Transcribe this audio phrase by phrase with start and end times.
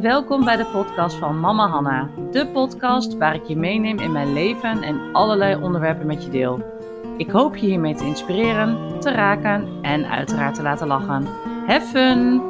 [0.00, 2.10] Welkom bij de podcast van Mama Hanna.
[2.30, 6.62] De podcast waar ik je meeneem in mijn leven en allerlei onderwerpen met je deel.
[7.16, 11.26] Ik hoop je hiermee te inspireren, te raken en uiteraard te laten lachen.
[11.82, 12.42] Fun!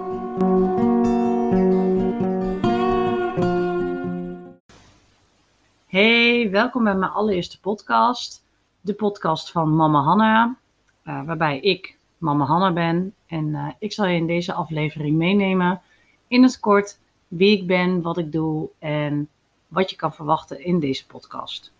[5.86, 8.44] Hey, welkom bij mijn allereerste podcast.
[8.80, 10.57] De podcast van Mama Hanna,
[11.05, 13.14] uh, waarbij ik Mama Hanna ben.
[13.27, 15.80] En uh, ik zal je in deze aflevering meenemen
[16.27, 19.29] in het kort wie ik ben, wat ik doe en
[19.69, 21.73] wat je kan verwachten in deze podcast.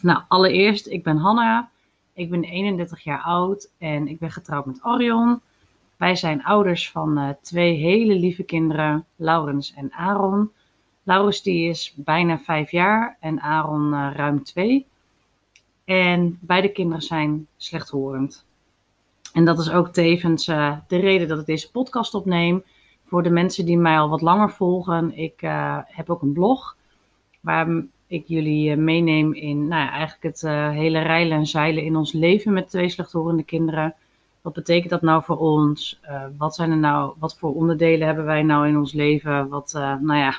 [0.00, 1.70] Nou, allereerst, ik ben Hanna.
[2.12, 5.40] Ik ben 31 jaar oud en ik ben getrouwd met Arion.
[5.96, 10.50] Wij zijn ouders van uh, twee hele lieve kinderen, Laurens en Aaron.
[11.02, 14.86] Laurens die is bijna vijf jaar en Aaron uh, ruim twee.
[15.84, 18.44] En beide kinderen zijn slechthorend.
[19.32, 22.64] En dat is ook tevens uh, de reden dat ik deze podcast opneem.
[23.14, 26.76] Voor de mensen die mij al wat langer volgen, ik uh, heb ook een blog
[27.40, 31.82] waar ik jullie uh, meeneem in nou ja, eigenlijk het uh, hele rijlen en zeilen
[31.82, 33.94] in ons leven met twee slechthorende kinderen.
[34.42, 36.00] Wat betekent dat nou voor ons?
[36.38, 39.48] wat zijn er nou, wat voor onderdelen hebben wij nou in ons leven?
[39.48, 40.38] Wat, nou ja,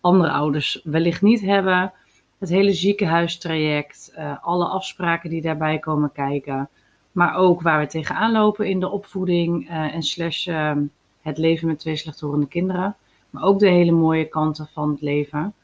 [0.00, 1.92] andere ouders wellicht niet hebben.
[2.38, 6.68] Het hele ziekenhuistraject, alle afspraken die daarbij komen kijken.
[7.12, 10.82] Maar ook waar we tegenaan lopen in de opvoeding en slash ehm,
[11.20, 12.96] het leven met twee slechthorende kinderen.
[13.30, 15.54] Maar ook de hele mooie kanten van het leven.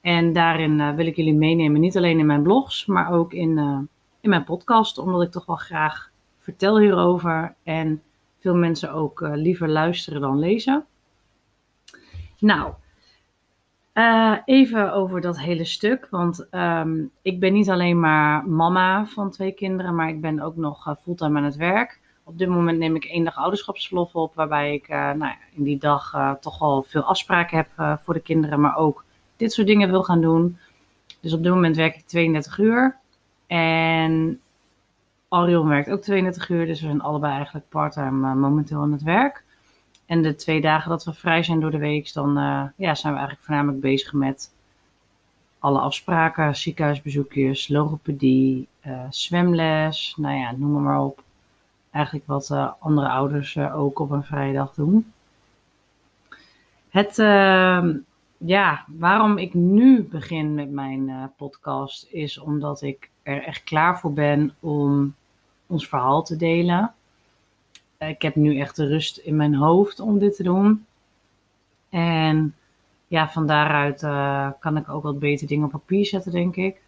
[0.00, 3.58] En daarin uh, wil ik jullie meenemen, niet alleen in mijn blogs, maar ook in,
[3.58, 3.78] uh,
[4.20, 4.98] in mijn podcast.
[4.98, 7.54] Omdat ik toch wel graag vertel hierover.
[7.62, 8.02] En
[8.38, 10.84] veel mensen ook uh, liever luisteren dan lezen.
[12.38, 12.72] Nou,
[14.44, 16.06] even over dat hele stuk.
[16.10, 20.56] Want um, ik ben niet alleen maar mama van twee kinderen, maar ik ben ook
[20.56, 22.00] nog fulltime aan het werk.
[22.26, 25.62] Op dit moment neem ik één dag ouderschapsverlof op, waarbij ik uh, nou ja, in
[25.62, 29.04] die dag uh, toch al veel afspraken heb uh, voor de kinderen, maar ook
[29.36, 30.58] dit soort dingen wil gaan doen.
[31.20, 32.96] Dus op dit moment werk ik 32 uur.
[33.46, 34.40] En
[35.28, 39.44] Arion werkt ook 32 uur, dus we zijn allebei eigenlijk parttime momenteel aan het werk.
[40.06, 42.34] En de twee dagen dat we vrij zijn door de week, dan
[42.76, 44.54] ja, zijn we eigenlijk voornamelijk bezig met
[45.58, 48.68] alle afspraken, ziekenhuisbezoekjes, logopedie,
[49.10, 51.22] zwemles, nou ja, noem maar op
[51.94, 55.12] eigenlijk wat uh, andere ouders uh, ook op een vrije dag doen.
[56.88, 57.84] Het, uh,
[58.36, 64.00] ja, waarom ik nu begin met mijn eh, podcast is omdat ik er echt klaar
[64.00, 65.14] voor ben om
[65.66, 66.94] ons verhaal te delen.
[67.98, 70.86] Ik heb nu echt de rust in mijn hoofd om dit te doen.
[71.88, 72.54] En
[73.06, 74.00] ja, van daaruit
[74.60, 76.83] kan ik ook wat beter dingen op papier zetten, denk ik.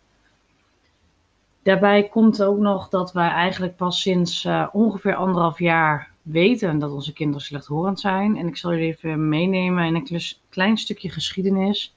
[1.66, 6.92] Daarbij komt ook nog dat wij eigenlijk pas sinds uh, ongeveer anderhalf jaar weten dat
[6.92, 8.36] onze kinderen slechthorend zijn.
[8.36, 11.94] En ik zal jullie even meenemen in een klein stukje geschiedenis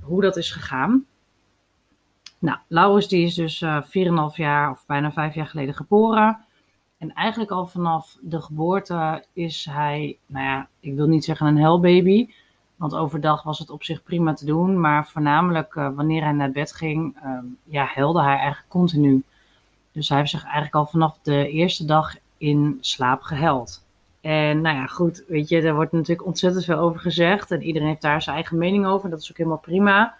[0.00, 1.06] hoe dat is gegaan.
[2.38, 6.38] Nou, Laurens die is dus uh, eh, 4,5 jaar of bijna 5 jaar geleden geboren.
[6.98, 11.58] En eigenlijk al vanaf de geboorte is hij, nou ja, ik wil niet zeggen een
[11.58, 12.28] helbaby.
[12.80, 16.50] Want overdag was het op zich prima te doen, maar voornamelijk uh, wanneer hij naar
[16.50, 19.22] bed ging, uh, ja, helde hij eigenlijk continu.
[19.92, 23.84] Dus hij heeft zich eigenlijk al vanaf de eerste dag in slaap geheld.
[24.20, 27.88] En nou ja, goed, weet je, er wordt natuurlijk ontzettend veel over gezegd en iedereen
[27.88, 29.10] heeft daar zijn eigen mening over.
[29.10, 30.14] Dat is ook helemaal prima.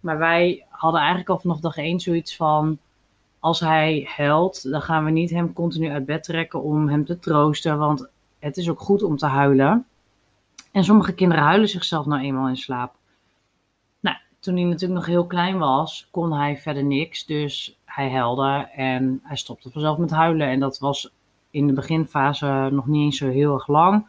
[0.00, 2.78] Maar wij hadden eigenlijk al vanaf dag één zoiets van,
[3.38, 7.18] als hij huilt, dan gaan we niet hem continu uit bed trekken om hem te
[7.18, 8.08] troosten, want
[8.38, 9.86] het is ook goed om te huilen.
[10.76, 12.94] En sommige kinderen huilen zichzelf nou eenmaal in slaap.
[14.00, 17.26] Nou, toen hij natuurlijk nog heel klein was, kon hij verder niks.
[17.26, 20.48] Dus hij huilde en hij stopte vanzelf met huilen.
[20.48, 21.12] En dat was
[21.50, 24.06] in de beginfase nog niet eens zo heel erg lang.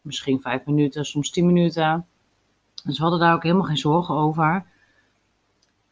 [0.00, 2.06] Misschien vijf minuten, soms tien minuten.
[2.84, 4.64] Dus we hadden daar ook helemaal geen zorgen over.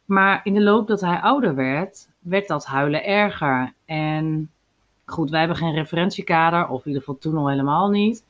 [0.05, 3.73] Maar in de loop dat hij ouder werd, werd dat huilen erger.
[3.85, 4.51] En
[5.05, 8.25] goed, wij hebben geen referentiekader, of in ieder geval toen al helemaal niet.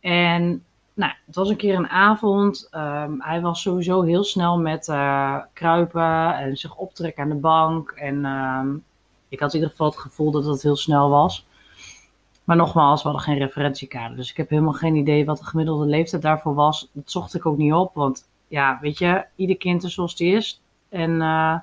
[0.00, 0.64] En
[0.94, 2.68] nou, het was een keer een avond.
[2.72, 7.90] Um, hij was sowieso heel snel met uh, kruipen en zich optrekken aan de bank.
[7.90, 8.84] En um,
[9.28, 11.46] ik had in ieder geval het gevoel dat het heel snel was.
[12.44, 14.16] Maar nogmaals, we hadden geen referentiekader.
[14.16, 16.90] Dus ik heb helemaal geen idee wat de gemiddelde leeftijd daarvoor was.
[16.92, 17.94] Dat zocht ik ook niet op.
[17.94, 20.62] Want ja, weet je, ieder kind is zoals die is.
[20.88, 21.58] En uh,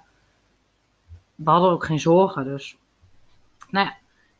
[1.35, 2.43] we hadden ook geen zorgen.
[2.43, 2.77] Dus
[3.69, 3.95] nou ja,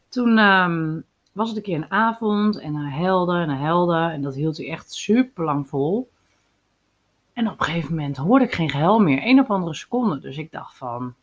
[0.09, 3.97] toen um, was het een keer een avond en hij helde en hij helde.
[3.97, 6.09] En dat hield hij echt super lang vol.
[7.33, 9.25] En op een gegeven moment hoorde ik geen gehuil meer.
[9.25, 10.19] Een of andere seconde.
[10.19, 11.13] Dus ik dacht van,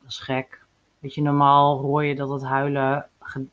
[0.00, 0.64] dat is gek.
[0.98, 3.08] Weet je, normaal hoor je dat het huilen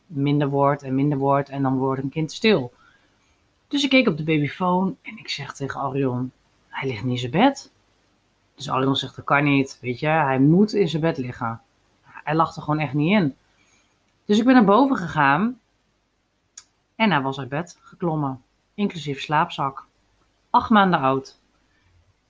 [0.05, 1.49] minder wordt en minder wordt.
[1.49, 2.73] En dan wordt een kind stil.
[3.67, 6.31] Dus ik keek op de babyfoon en ik zeg tegen Arion,
[6.67, 7.71] hij ligt niet in zijn bed.
[8.55, 11.61] Dus Arion zegt, dat kan niet, weet je, hij moet in zijn bed liggen.
[12.01, 13.35] Hij lag er gewoon echt niet in.
[14.25, 15.58] Dus ik ben naar boven gegaan
[16.99, 18.41] en hij was uit bed geklommen,
[18.73, 19.85] inclusief slaapzak.
[20.49, 21.39] Acht maanden oud.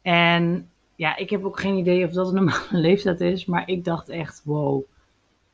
[0.01, 3.83] En ja, ik heb ook geen idee of dat een normale leeftijd is, maar ik
[3.83, 4.83] dacht echt, wow.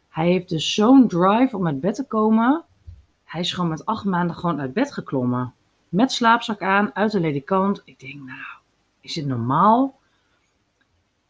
[0.09, 2.63] Hij heeft dus zo'n drive om uit bed te komen.
[3.23, 5.53] Hij is gewoon met acht maanden gewoon uit bed geklommen.
[5.89, 7.81] Met slaapzak aan, uit de ledikant.
[7.85, 8.59] Ik denk, nou,
[9.01, 9.99] is dit normaal?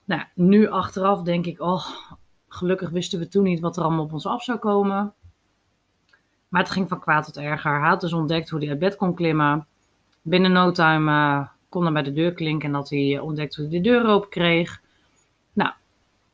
[0.06, 1.88] Nou, nu achteraf denk ik, oh,
[2.48, 5.14] gelukkig wisten we toen niet wat er allemaal op ons af zou komen.
[6.56, 7.80] Maar het ging van kwaad tot erger.
[7.80, 9.68] Hij had dus ontdekt hoe hij uit bed kon klimmen.
[10.22, 13.69] Binnen no time uh, kon hij bij de deur klinken en dat hij ontdekte hoe
[13.69, 14.81] hij de deur open kreeg.
[15.54, 15.72] Nou,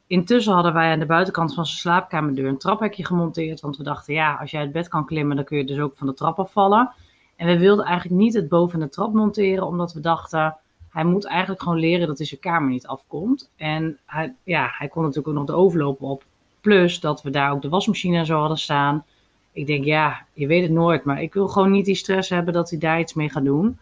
[0.07, 3.61] intussen hadden wij aan de buitenkant van zijn slaapkamerdeur een traphekje gemonteerd.
[3.61, 5.95] Want we dachten, ja, als jij uit bed kan klimmen, dan kun je dus ook
[5.95, 6.91] van de trap afvallen.
[7.35, 10.57] En we wilden eigenlijk niet het boven de trap monteren, omdat we dachten,
[10.89, 13.51] hij moet eigenlijk gewoon leren dat hij zijn kamer niet afkomt.
[13.55, 16.23] En hij, ja, hij kon natuurlijk ook nog de overloop op.
[16.59, 19.05] Plus dat we daar ook de wasmachine en zo hadden staan.
[19.51, 22.53] Ik denk, ja, je weet het nooit, maar ik wil gewoon niet die stress hebben
[22.53, 23.79] dat hij daar iets mee gaat doen.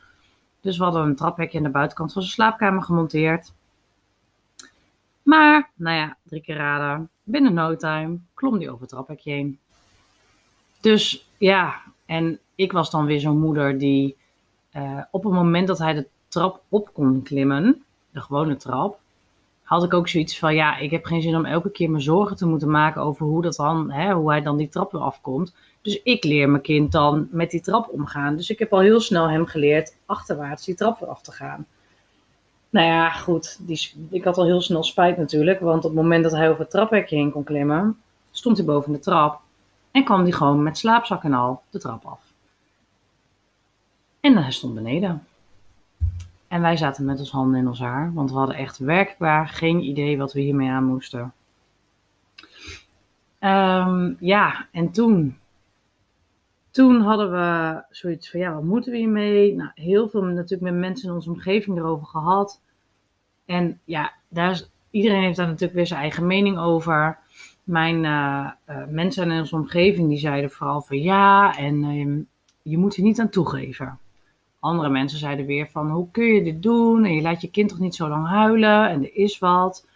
[0.62, 3.54] Dus we hadden een traphekje aan de buitenkant van zijn slaapkamer gemonteerd.
[5.24, 7.10] Maar, nou ja, drie keer raden.
[7.24, 9.60] Binnen no time klom hij over het traphekje heen.
[10.82, 14.18] Dus ja, en ik was dan weer zo'n moeder die
[14.76, 19.00] uh, op het moment dat hij de trap op kon klimmen, de gewone trap,
[19.70, 22.36] had ik ook zoiets van, ja, ik heb geen zin om elke keer me zorgen
[22.36, 25.56] te moeten maken over hoe, dat dan, hè, hoe hij dan die trap weer afkomt.
[25.82, 28.36] Dus ik leer mijn kind dan met die trap omgaan.
[28.36, 31.66] Dus ik heb al heel snel hem geleerd achterwaarts die trap weer af te gaan.
[32.70, 33.68] Nou ja, goed.
[33.68, 35.60] Die, ik had al heel snel spijt natuurlijk.
[35.60, 37.98] Want op het moment dat hij over het traphekje heen kon klimmen,
[38.32, 39.40] stond hij boven de trap.
[39.92, 42.22] En kwam hij gewoon met slaapzak en al de trap af.
[44.20, 45.28] En hij stond beneden.
[46.50, 49.80] En wij zaten met ons handen in ons haar, want we hadden echt werkbaar geen
[49.82, 51.34] idee wat we hiermee aan moesten.
[53.40, 55.38] Um, ja, en toen,
[56.72, 59.56] toen hadden we zoiets van, ja, wat moeten we hiermee?
[59.56, 62.62] Nou, heel veel natuurlijk met mensen in onze omgeving erover gehad.
[63.46, 67.18] En ja, daar iedereen heeft daar natuurlijk weer zijn eigen mening over.
[67.64, 72.24] Mijn uh, uh, mensen in onze omgeving die zeiden vooral van ja, en uh,
[72.62, 74.00] je moet er niet aan toegeven.
[74.60, 77.70] Andere mensen zeiden weer van hoe kun je dit doen en je laat je kind
[77.70, 79.88] toch niet zo lang huilen en er is wat.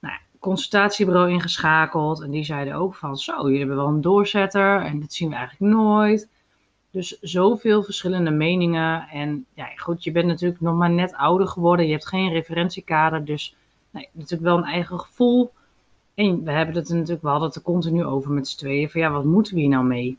[0.00, 5.00] Nou, consultatiebureau ingeschakeld en die zeiden ook van zo, jullie hebben wel een doorzetter en
[5.00, 6.28] dat zien we eigenlijk nooit.
[6.90, 11.86] Dus zoveel verschillende meningen en ja goed, je bent natuurlijk nog maar net ouder geworden,
[11.86, 13.56] je hebt geen referentiekader, dus
[13.90, 15.52] nee, natuurlijk wel een eigen gevoel.
[16.14, 19.00] En we hebben het natuurlijk, we hadden het er continu over met z'n tweeën van
[19.00, 20.18] ja, wat moeten we hier nou mee?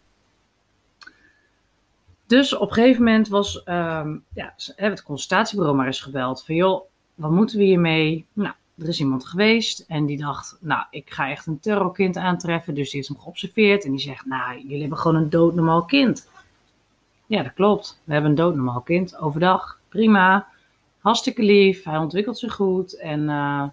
[2.30, 6.46] Dus op een gegeven moment was um, ja, het consultatiebureau maar eens gebeld.
[6.46, 6.82] Van joh,
[7.16, 8.26] wat moeten we hiermee?
[8.34, 12.74] Nou, er is iemand geweest en die dacht, nou, ik ga echt een terrorkind aantreffen.
[12.74, 16.30] Dus die heeft hem geobserveerd en die zegt, nou, jullie hebben gewoon een doodnormaal kind.
[17.26, 18.02] Ja, dat klopt.
[18.04, 19.18] We hebben een doodnormaal kind.
[19.18, 20.48] Overdag, prima.
[21.00, 21.84] Hartstikke lief.
[21.84, 22.98] Hij ontwikkelt zich goed.
[22.98, 23.64] En uh,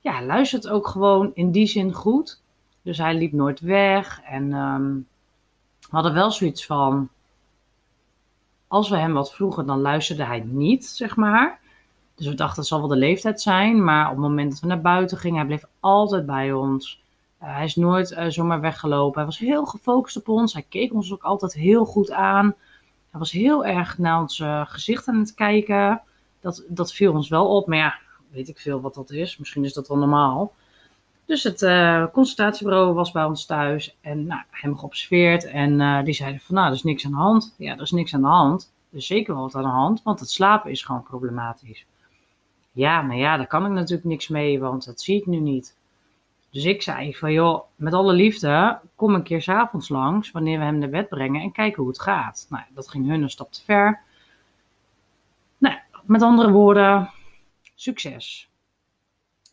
[0.00, 2.40] ja, luistert ook gewoon in die zin goed.
[2.82, 4.20] Dus hij liep nooit weg.
[4.24, 5.06] En um,
[5.80, 7.08] we hadden wel zoiets van,
[8.68, 11.60] als we hem wat vroegen, dan luisterde hij niet, zeg maar.
[12.14, 13.84] Dus we dachten, het zal wel de leeftijd zijn.
[13.84, 17.02] Maar op het moment dat we naar buiten gingen, hij bleef altijd bij ons.
[17.42, 19.16] Uh, hij is nooit uh, zomaar weggelopen.
[19.16, 20.52] Hij was heel gefocust op ons.
[20.52, 22.54] Hij keek ons ook altijd heel goed aan.
[23.10, 26.02] Hij was heel erg naar ons uh, gezicht aan het kijken.
[26.40, 27.66] Dat, dat viel ons wel op.
[27.66, 27.98] Maar ja,
[28.30, 29.36] weet ik veel wat dat is.
[29.36, 30.52] Misschien is dat wel normaal.
[31.28, 35.44] Dus het uh, consultatiebureau was bij ons thuis en nou, hem geobserveerd.
[35.44, 37.54] En uh, die zeiden van, nou, er is niks aan de hand.
[37.58, 38.72] Ja, er is niks aan de hand.
[38.90, 41.86] Er is zeker wel wat aan de hand, want het slapen is gewoon problematisch.
[42.72, 45.76] Ja, maar ja, daar kan ik natuurlijk niks mee, want dat zie ik nu niet.
[46.50, 50.64] Dus ik zei van, joh, met alle liefde, kom een keer s'avonds langs, wanneer we
[50.64, 52.46] hem naar bed brengen en kijken hoe het gaat.
[52.48, 54.00] Nou, dat ging hun een stap te ver.
[55.58, 57.10] Nou, met andere woorden,
[57.74, 58.47] succes.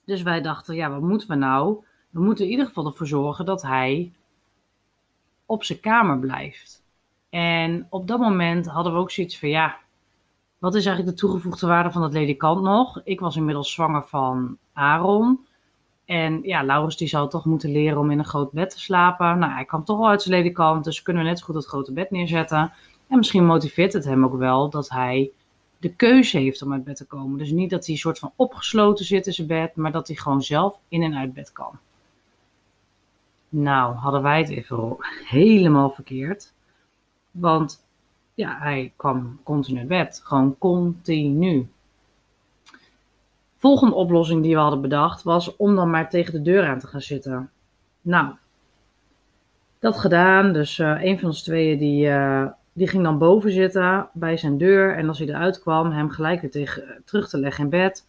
[0.05, 1.83] Dus wij dachten, ja, wat moeten we nou?
[2.09, 4.11] We moeten in ieder geval ervoor zorgen dat hij
[5.45, 6.83] op zijn kamer blijft.
[7.29, 9.77] En op dat moment hadden we ook zoiets van, ja,
[10.57, 13.01] wat is eigenlijk de toegevoegde waarde van dat ledikant nog?
[13.03, 15.45] Ik was inmiddels zwanger van Aaron.
[16.05, 19.39] En ja, Laurens die zou toch moeten leren om in een groot bed te slapen.
[19.39, 21.65] Nou, hij kwam toch wel uit zijn ledikant, dus kunnen we net zo goed dat
[21.65, 22.73] grote bed neerzetten.
[23.07, 25.31] En misschien motiveert het hem ook wel dat hij
[25.85, 27.37] de keuze heeft om uit bed te komen.
[27.37, 30.41] Dus niet dat hij soort van opgesloten zit in zijn bed, maar dat hij gewoon
[30.41, 31.77] zelf in en uit bed kan.
[33.49, 36.53] Nou, hadden wij het even helemaal verkeerd.
[37.31, 37.85] Want
[38.33, 40.21] ja, hij kwam continu uit bed.
[40.23, 41.67] Gewoon continu.
[43.57, 46.87] Volgende oplossing die we hadden bedacht was om dan maar tegen de deur aan te
[46.87, 47.51] gaan zitten.
[48.01, 48.33] Nou,
[49.79, 50.53] dat gedaan.
[50.53, 54.57] Dus uh, een van ons tweeën die, uh, die ging dan boven zitten bij zijn
[54.57, 54.95] deur.
[54.95, 58.07] En als hij eruit kwam, hem gelijk weer tegen, terug te leggen in bed.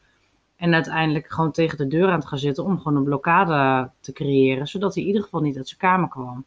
[0.57, 4.13] En uiteindelijk gewoon tegen de deur aan te gaan zitten om gewoon een blokkade te
[4.13, 4.67] creëren.
[4.67, 6.45] Zodat hij in ieder geval niet uit zijn kamer kwam.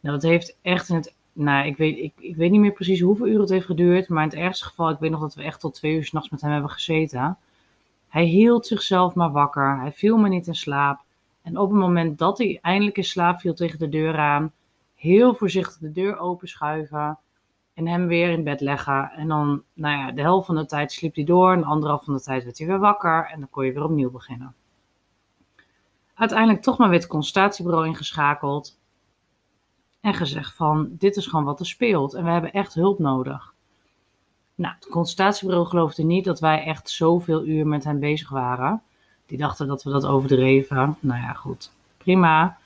[0.00, 1.14] Nou, dat heeft echt in het.
[1.32, 4.08] Nou, ik weet, ik, ik weet niet meer precies hoeveel uur het heeft geduurd.
[4.08, 6.30] Maar in het ergste geval, ik weet nog dat we echt tot twee uur s'nachts
[6.30, 7.36] met hem hebben gezeten.
[8.08, 9.80] Hij hield zichzelf maar wakker.
[9.80, 11.00] Hij viel maar niet in slaap.
[11.42, 14.52] En op het moment dat hij eindelijk in slaap viel tegen de deur aan,
[15.06, 17.18] heel voorzichtig de deur openschuiven
[17.74, 19.10] en hem weer in bed leggen.
[19.10, 21.88] En dan, nou ja, de helft van de tijd sliep hij door en de andere
[21.88, 24.54] helft van de tijd werd hij weer wakker en dan kon je weer opnieuw beginnen.
[26.14, 28.78] Uiteindelijk toch maar weer het consultatiebureau ingeschakeld
[30.00, 33.54] en gezegd van, dit is gewoon wat er speelt en we hebben echt hulp nodig.
[34.54, 38.82] Nou, het consultatiebureau geloofde niet dat wij echt zoveel uur met hem bezig waren.
[39.26, 40.96] Die dachten dat we dat overdreven.
[41.00, 41.70] Nou ja, goed.
[41.96, 42.58] Prima.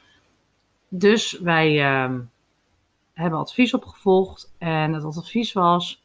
[0.92, 2.18] Dus wij uh,
[3.12, 4.52] hebben advies opgevolgd.
[4.58, 6.04] En het advies was: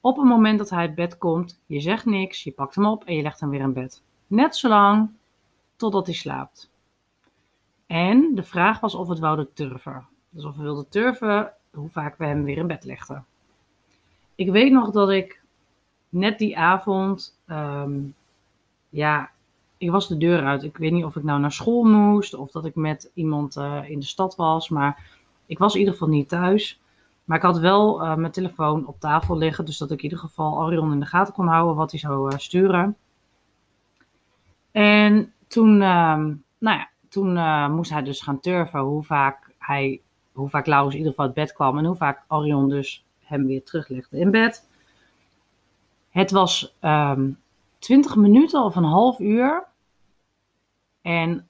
[0.00, 3.04] op het moment dat hij uit bed komt, je zegt niks, je pakt hem op
[3.04, 4.02] en je legt hem weer in bed.
[4.26, 5.10] Net zolang
[5.76, 6.70] totdat hij slaapt.
[7.86, 10.06] En de vraag was of we het wouden turven.
[10.30, 13.24] Dus of we wilden turven, hoe vaak we hem weer in bed legden.
[14.34, 15.42] Ik weet nog dat ik
[16.08, 18.14] net die avond, um,
[18.88, 19.30] ja,
[19.82, 20.62] ik was de deur uit.
[20.62, 23.90] Ik weet niet of ik nou naar school moest of dat ik met iemand uh,
[23.90, 24.68] in de stad was.
[24.68, 25.04] Maar
[25.46, 26.80] ik was in ieder geval niet thuis.
[27.24, 29.64] Maar ik had wel uh, mijn telefoon op tafel liggen.
[29.64, 32.32] Dus dat ik in ieder geval Arion in de gaten kon houden wat hij zou
[32.32, 32.96] uh, sturen.
[34.70, 37.32] En toen, nou ja, toen
[37.70, 40.00] moest hij dus gaan turven hoe vaak hij,
[40.32, 41.78] hoe vaak Laurens in ieder geval uit bed kwam.
[41.78, 44.68] En hoe vaak Arion dus hem weer teruglegde in bed.
[46.10, 47.30] Het was um, ehm,
[47.78, 49.70] 20 minuten of een half uur.
[51.02, 51.48] En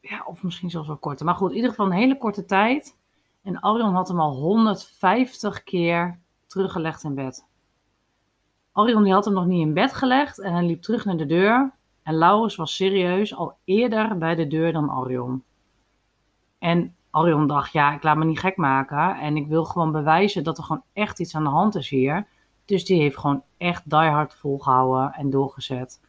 [0.00, 1.26] ja, of misschien zelfs wel korter.
[1.26, 2.96] Maar goed, in ieder geval een hele korte tijd.
[3.42, 7.46] En Arion had hem al 150 keer teruggelegd in bed.
[8.72, 11.26] Arion die had hem nog niet in bed gelegd en hij liep terug naar de
[11.26, 11.72] deur.
[12.02, 15.44] En Laurens was serieus al eerder bij de deur dan Arion.
[16.58, 19.18] En Arion dacht, ja, ik laat me niet gek maken.
[19.18, 22.26] En ik wil gewoon bewijzen dat er gewoon echt iets aan de hand is hier.
[22.64, 26.00] Dus die heeft gewoon echt diehard volgehouden en doorgezet.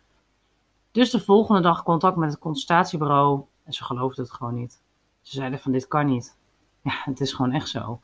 [0.94, 3.42] Dus de volgende dag contact met het consultatiebureau.
[3.64, 4.82] En ze geloofden het gewoon niet.
[5.22, 6.38] Ze zeiden van dit kan niet.
[6.82, 8.00] Ja, het is gewoon echt zo.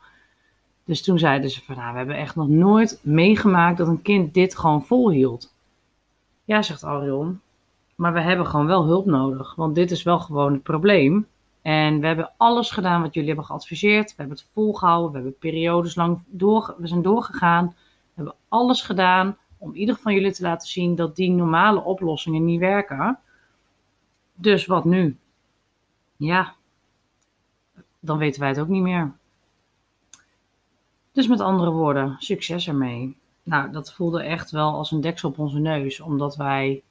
[0.84, 4.34] Dus toen zeiden ze van nou, we hebben echt nog nooit meegemaakt dat een kind
[4.34, 5.54] dit gewoon volhield.
[6.44, 7.40] Ja, zegt Arion.
[7.94, 9.54] Maar we hebben gewoon wel hulp nodig.
[9.54, 11.26] Want dit is wel gewoon het probleem.
[11.62, 14.08] En we hebben alles gedaan wat jullie hebben geadviseerd.
[14.08, 15.10] We hebben het volgehouden.
[15.10, 17.66] We hebben periodes lang door, we zijn doorgegaan.
[17.66, 22.44] We hebben alles gedaan om ieder van jullie te laten zien dat die normale oplossingen
[22.44, 23.18] niet werken.
[24.34, 25.16] Dus wat nu?
[26.16, 26.54] Ja,
[28.00, 29.12] dan weten wij het ook niet meer.
[31.12, 33.16] Dus met andere woorden, succes ermee.
[33.42, 36.82] Nou, dat voelde echt wel als een deksel op onze neus, omdat wij,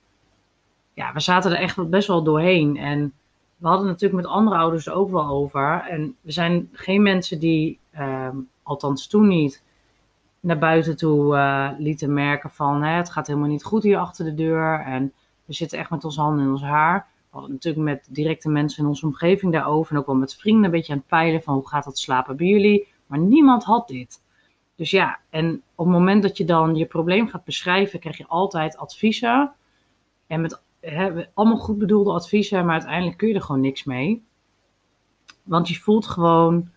[0.93, 2.77] ja, we zaten er echt best wel doorheen.
[2.77, 3.13] En
[3.57, 5.85] we hadden natuurlijk met andere ouders er ook wel over.
[5.89, 8.29] En we zijn geen mensen die, uh,
[8.63, 9.63] althans toen niet,
[10.39, 14.25] naar buiten toe uh, lieten merken van hè, het gaat helemaal niet goed hier achter
[14.25, 14.79] de deur.
[14.85, 15.13] En
[15.45, 17.07] we zitten echt met onze handen in ons haar.
[17.15, 19.93] We hadden natuurlijk met directe mensen in onze omgeving daarover.
[19.93, 22.37] En ook wel met vrienden een beetje aan het peilen van hoe gaat dat slapen
[22.37, 22.87] bij jullie.
[23.05, 24.21] Maar niemand had dit.
[24.75, 28.27] Dus ja, en op het moment dat je dan je probleem gaat beschrijven, krijg je
[28.27, 29.53] altijd adviezen.
[30.27, 34.25] En met hè, allemaal goed bedoelde adviezen, maar uiteindelijk kun je er gewoon niks mee.
[35.43, 36.69] Want je voelt gewoon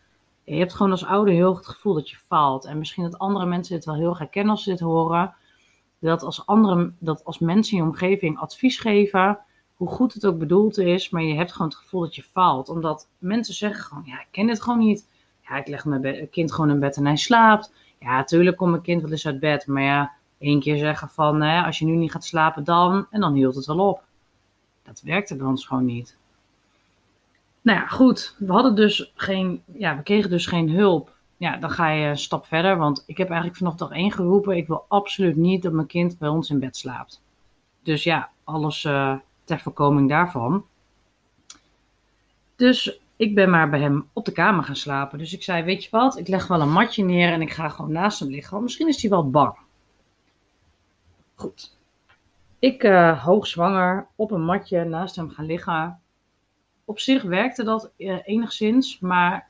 [0.44, 2.64] je hebt gewoon als ouder heel het gevoel dat je faalt.
[2.64, 5.34] En misschien dat andere mensen dit wel heel erg herkennen als ze dit horen.
[5.98, 9.38] Dat als, andere, dat als mensen in je omgeving advies geven,
[9.74, 12.68] hoe goed het ook bedoeld is, maar je hebt gewoon het gevoel dat je faalt.
[12.68, 15.08] Omdat mensen zeggen gewoon, ja, ik ken dit gewoon niet.
[15.48, 17.72] Ja, ik leg mijn kind gewoon in bed en hij slaapt.
[17.98, 19.66] Ja, natuurlijk komt mijn kind wel eens uit bed.
[19.66, 23.20] Maar ja, één keer zeggen van, hè, als je nu niet gaat slapen dan, en
[23.20, 24.02] dan hield het wel op.
[24.82, 26.16] Dat werkte bij ons gewoon niet.
[27.62, 28.36] Nou ja, goed.
[28.38, 31.14] We hadden dus geen, ja, we kregen dus geen hulp.
[31.36, 32.76] Ja, dan ga je een stap verder.
[32.76, 36.18] Want ik heb eigenlijk vanaf dag één geroepen: ik wil absoluut niet dat mijn kind
[36.18, 37.22] bij ons in bed slaapt.
[37.82, 40.64] Dus ja, alles uh, ter voorkoming daarvan.
[42.56, 45.18] Dus ik ben maar bij hem op de kamer gaan slapen.
[45.18, 47.68] Dus ik zei: Weet je wat, ik leg wel een matje neer en ik ga
[47.68, 48.50] gewoon naast hem liggen.
[48.50, 49.56] Want misschien is hij wel bang.
[51.34, 51.76] Goed.
[52.58, 56.01] Ik, uh, hoogzwanger, op een matje naast hem gaan liggen
[56.92, 59.48] op zich werkte dat uh, enigszins, maar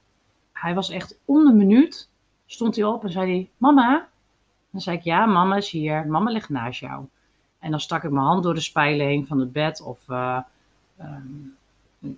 [0.53, 2.09] hij was echt om de minuut
[2.47, 4.09] stond hij op en zei hij, mama?
[4.71, 6.07] Dan zei ik, ja, mama is hier.
[6.07, 7.05] Mama ligt naast jou.
[7.59, 9.83] En dan stak ik mijn hand door de spijlen heen van het bed.
[9.83, 10.39] Of uh,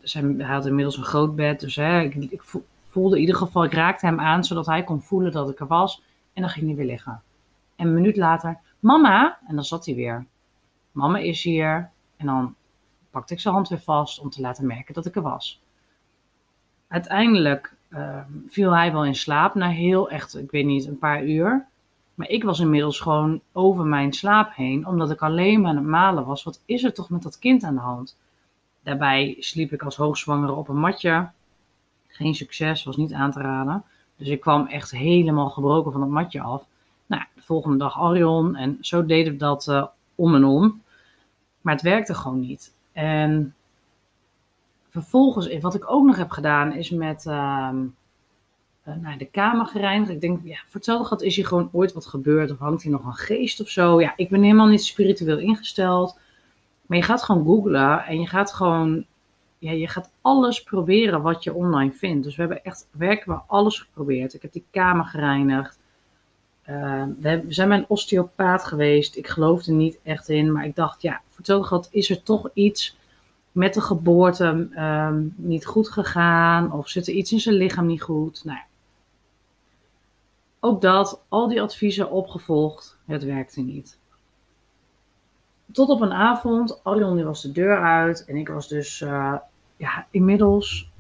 [0.03, 1.61] hij had inmiddels een groot bed.
[1.61, 2.43] Dus hè, ik, ik,
[2.87, 5.67] voelde in ieder geval, ik raakte hem aan zodat hij kon voelen dat ik er
[5.67, 6.03] was.
[6.33, 7.23] En dan ging hij weer liggen.
[7.77, 10.27] En een minuut later, mama, en dan zat hij weer.
[10.93, 11.91] Mama is hier.
[12.17, 12.55] En dan
[13.15, 15.61] pakte ik zijn hand weer vast om te laten merken dat ik er was.
[16.89, 21.25] Uiteindelijk uh, viel hij wel in slaap na heel echt, ik weet niet, een paar
[21.25, 21.67] uur.
[22.15, 25.87] Maar ik was inmiddels gewoon over mijn slaap heen, omdat ik alleen maar aan het
[25.87, 26.43] malen was.
[26.43, 28.17] Wat is er toch met dat kind aan de hand?
[28.83, 31.29] Daarbij sliep ik als hoogzwangere op een matje.
[32.07, 33.85] Geen succes, was niet aan te raden.
[34.17, 36.65] Dus ik kwam echt helemaal gebroken van het matje af.
[37.07, 40.83] Nou, de volgende dag Arion en zo deden we dat uh, om en om.
[41.61, 42.73] Maar het werkte gewoon niet.
[42.95, 43.55] En
[44.89, 47.71] vervolgens, wat ik ook nog heb gedaan, is met uh,
[48.89, 50.11] uh, de kamer gereinigd.
[50.11, 53.05] Ik denk, ja, vertel hetzelfde is hier gewoon ooit wat gebeurd of hangt hier nog
[53.05, 54.01] een geest of zo.
[54.01, 56.19] Ja, ik ben helemaal niet spiritueel ingesteld.
[56.87, 59.05] Maar je gaat gewoon googlen en je gaat gewoon,
[59.59, 62.25] ja, je gaat alles proberen wat je online vindt.
[62.25, 64.35] Dus we hebben echt werken we alles geprobeerd.
[64.35, 65.79] Ik heb die kamer gereinigd.
[66.71, 69.17] Uh, we, zijn bij een osteopaat geweest.
[69.17, 72.97] Ik geloofde niet echt in, maar ik dacht, ja, voor is er toch iets
[73.53, 76.73] met de geboorte um, niet goed gegaan?
[76.73, 78.45] Of zit er iets in zijn lichaam niet goed?
[78.45, 78.59] Nou,
[80.61, 83.99] ook dat, al die adviezen opgevolgd, het werkte niet.
[85.73, 89.35] Tot op een avond, Arion die was de deur uit en ik was dus uh,
[89.77, 90.91] ja, inmiddels,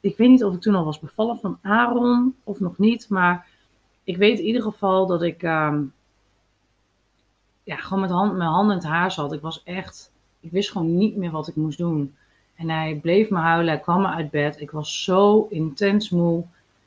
[0.00, 3.46] ik weet niet of ik toen al was bevallen van Aaron of nog niet, maar
[4.06, 5.92] ik weet in ieder geval dat ik um,
[7.62, 9.32] ja, gewoon met hand, mijn handen in het haar zat.
[9.32, 12.14] Ik was echt, ik wist gewoon niet meer wat ik moest doen.
[12.54, 14.60] En hij bleef me huilen, hij kwam me uit bed.
[14.60, 16.44] Ik was zo intens moe.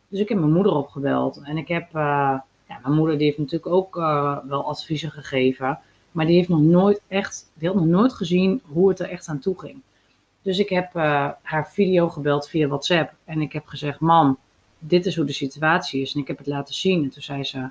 [0.08, 1.41] Dus ik heb mijn moeder opgebeld.
[1.43, 5.79] En ik heb, uh, ja, mijn moeder die heeft natuurlijk ook uh, wel adviezen gegeven.
[6.12, 9.27] Maar die heeft nog nooit echt, die had nog nooit gezien hoe het er echt
[9.27, 9.82] aan toe ging.
[10.41, 13.13] Dus ik heb uh, haar video gebeld via WhatsApp.
[13.25, 14.38] En ik heb gezegd, mam,
[14.79, 16.13] dit is hoe de situatie is.
[16.13, 17.03] En ik heb het laten zien.
[17.03, 17.69] En toen zei ze,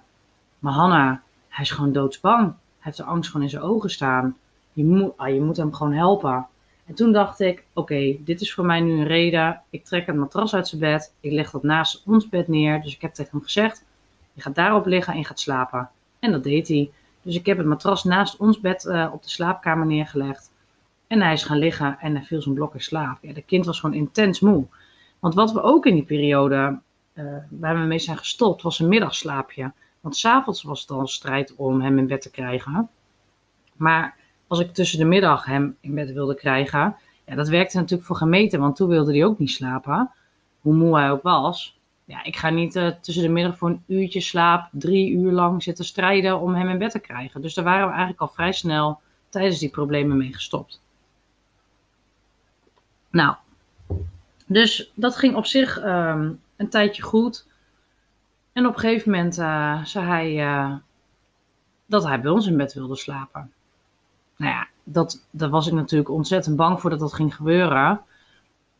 [0.58, 2.42] maar Hanna, hij is gewoon doodsbang.
[2.44, 4.36] Hij heeft de angst gewoon in zijn ogen staan.
[4.72, 6.46] Je moet, ah, je moet hem gewoon helpen.
[6.86, 9.60] En toen dacht ik, oké, dit is voor mij nu een reden.
[9.70, 11.14] Ik trek het matras uit zijn bed.
[11.20, 12.82] Ik leg dat naast ons bed neer.
[12.82, 13.84] Dus ik heb tegen hem gezegd,
[14.32, 15.90] je gaat daarop liggen en je gaat slapen.
[16.18, 16.90] En dat deed hij.
[17.22, 20.50] Dus ik heb het matras naast ons bed uh, op de slaapkamer neergelegd.
[21.06, 23.18] En hij is gaan liggen en hij viel zijn blok in slaap.
[23.22, 24.66] Ja, de kind was gewoon intens moe.
[25.18, 26.78] Want wat we ook in die periode
[27.18, 29.72] uh, waar we mee zijn gestopt, was een middagslaapje.
[30.00, 32.88] Want s'avonds was het al een strijd om hem in bed te krijgen.
[33.76, 38.06] Maar als ik tussen de middag hem in bed wilde krijgen, ja, dat werkte natuurlijk
[38.08, 40.10] voor gemeten, want toen wilde hij ook niet slapen.
[40.60, 41.78] Hoe moe hij ook was.
[42.04, 45.62] Ja, ik ga niet uh, tussen de middag voor een uurtje slaap drie uur lang
[45.62, 47.40] zitten strijden om hem in bed te krijgen.
[47.40, 50.80] Dus daar waren we eigenlijk al vrij snel tijdens die problemen mee gestopt.
[53.10, 53.34] Nou,
[54.46, 57.46] dus dat ging op zich um, een tijdje goed.
[58.52, 60.74] En op een gegeven moment uh, zei hij uh,
[61.86, 63.52] dat hij bij ons in bed wilde slapen.
[64.36, 68.00] Nou ja, dat, daar was ik natuurlijk ontzettend bang voor dat dat ging gebeuren.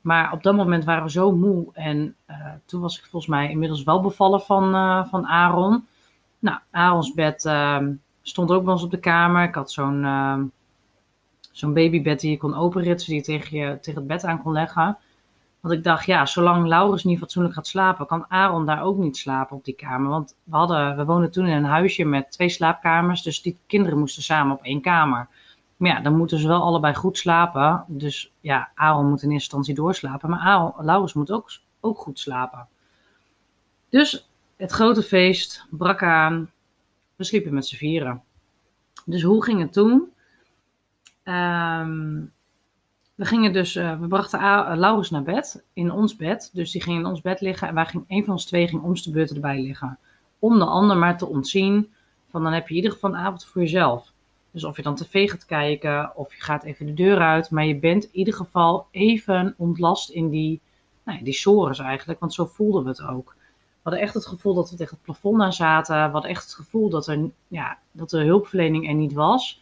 [0.01, 1.67] Maar op dat moment waren we zo moe.
[1.73, 4.71] En uh, toen was ik volgens mij inmiddels wel bevallen van,
[5.09, 5.87] van Aaron.
[6.39, 9.43] Nou, Aarons bed ehm, stond ook bij ons op de kamer.
[9.43, 10.45] Ik had zo'n ehm,
[11.59, 14.99] zo'n babybed die je kon openritsen, die tegen, je tegen het bed aan kon leggen.
[15.61, 19.17] Want ik dacht, ja, zolang Laurens niet fatsoenlijk gaat slapen, kan Aaron daar ook niet
[19.17, 20.11] slapen op die kamer.
[20.11, 23.99] Want we, hadden, we woonden toen in een huisje met twee slaapkamers, dus die kinderen
[23.99, 25.29] moesten samen op één kamer.
[25.77, 27.85] Maar ja, dan moeten ze wel allebei goed slapen.
[27.87, 32.19] Dus ja, Aaron moet in eerste instantie doorslapen, maar Aaron, Laurens moet ook, ook goed
[32.19, 32.67] slapen.
[33.89, 36.51] Dus het grote feest brak aan.
[37.17, 38.23] We sliepen met z'n vieren.
[39.05, 40.13] Dus hoe ging het toen?
[41.25, 42.33] Um,
[43.19, 46.51] we gingen dus, uh, we brachten A uh, Laurens naar bed, in ons bed.
[46.53, 48.83] Dus die ging in ons bed liggen en wij gingen, een van ons twee ging
[48.83, 49.99] ons de beurt erbij liggen.
[50.39, 51.93] Om de ander maar te ontzien,
[52.31, 54.13] van dan heb je in ieder geval een avond voor jezelf.
[54.51, 57.51] Dus of je dan tv gaat kijken, of je gaat even de deur uit.
[57.51, 60.61] Maar je bent in ieder geval even ontlast in die,
[61.05, 63.35] nou ja, die sores eigenlijk, want zo voelden we het ook.
[63.37, 65.97] We hadden echt het gevoel dat we tegen het plafond aan zaten.
[65.97, 69.61] We hadden echt het gevoel dat, er, ja, dat de hulpverlening er niet was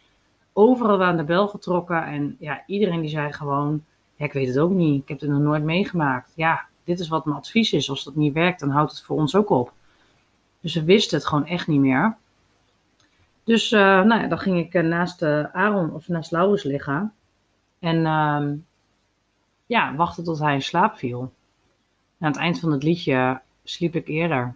[0.57, 2.05] overal aan de bel getrokken.
[2.05, 3.83] En ja, iedereen die zei gewoon,
[4.15, 5.01] ja, ik weet het ook niet.
[5.01, 6.31] Ik heb het nog nooit meegemaakt.
[6.35, 7.89] Ja, dit is wat mijn advies is.
[7.89, 9.73] Als dat niet werkt, dan houdt het voor ons ook op.
[10.61, 12.17] Dus we wisten het gewoon echt niet meer.
[13.43, 17.13] Dus uh, nou ja, dan ging ik uh, naast uh, Aaron of naast Laurens liggen.
[17.79, 18.47] En uh,
[19.65, 21.31] ja, wachten tot hij in slaap viel.
[22.19, 24.55] aan het eind van het liedje sliep ik eerder.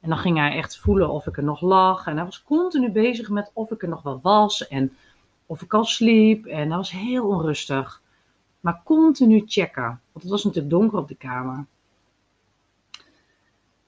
[0.00, 2.06] En dan ging hij echt voelen of ik er nog lag.
[2.06, 4.96] En hij was continu bezig met of ik er nog wel was en
[5.48, 6.46] of ik al sliep.
[6.46, 8.02] En hij was heel onrustig.
[8.60, 11.66] Maar continu checken, want het was natuurlijk donker op de kamer.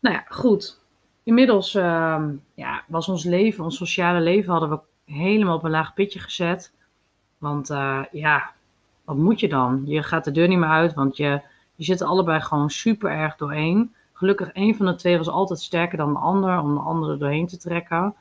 [0.01, 0.81] Nou ja, goed.
[1.23, 4.81] Inmiddels ehm, ja, was ons leven, ons sociale leven, hadden we
[5.13, 6.73] helemaal op een laag pitje gezet.
[7.39, 8.53] Want uh, ja,
[9.05, 9.83] wat moet je dan?
[9.87, 11.41] Je gaat de deur niet meer uit, want je,
[11.75, 13.95] je zit allebei gewoon super erg doorheen.
[14.13, 17.47] Gelukkig, een van de twee was altijd sterker dan de ander om de andere doorheen
[17.47, 18.15] te trekken.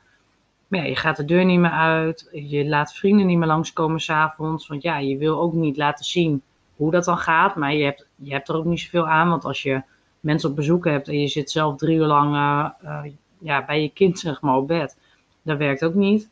[0.70, 2.28] Maar ja, je gaat de deur niet meer uit.
[2.32, 4.66] Je laat vrienden niet meer langskomen s'avonds.
[4.66, 6.42] Want ja, je wil ook niet laten zien
[6.76, 7.56] hoe dat dan gaat.
[7.56, 9.28] Maar je hebt, je hebt er ook niet zoveel aan.
[9.28, 9.82] Want als je
[10.20, 13.04] mensen op bezoek hebt en je zit zelf drie uur lang uh,
[13.38, 14.98] ja, bij je kind zeg maar, op bed.
[15.42, 16.30] Dat werkt ook niet.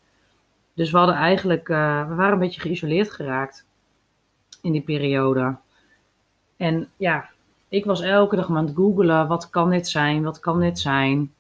[0.75, 3.67] Dus we hadden eigenlijk, uh, we waren een beetje geïsoleerd geraakt
[4.63, 5.57] in die periode.
[6.57, 7.29] En ja,
[7.69, 11.33] ik was elke dag aan het googelen, wat kan dit zijn, wat kan dit zijn.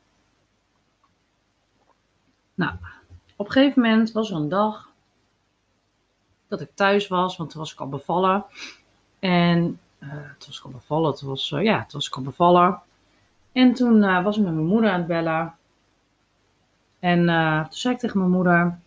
[2.58, 2.72] Nou,
[3.36, 4.88] op een gegeven moment was er een dag
[6.48, 8.44] dat ik thuis was, want toen was ik al bevallen.
[9.18, 12.22] En uh, toen was ik al bevallen, toen was, uh, ja, toen was ik al
[12.22, 12.80] bevallen.
[13.52, 15.54] En toen uh, was ik met mijn moeder aan het bellen.
[16.98, 17.18] En
[17.64, 18.78] toen zei ik tegen mijn moeder,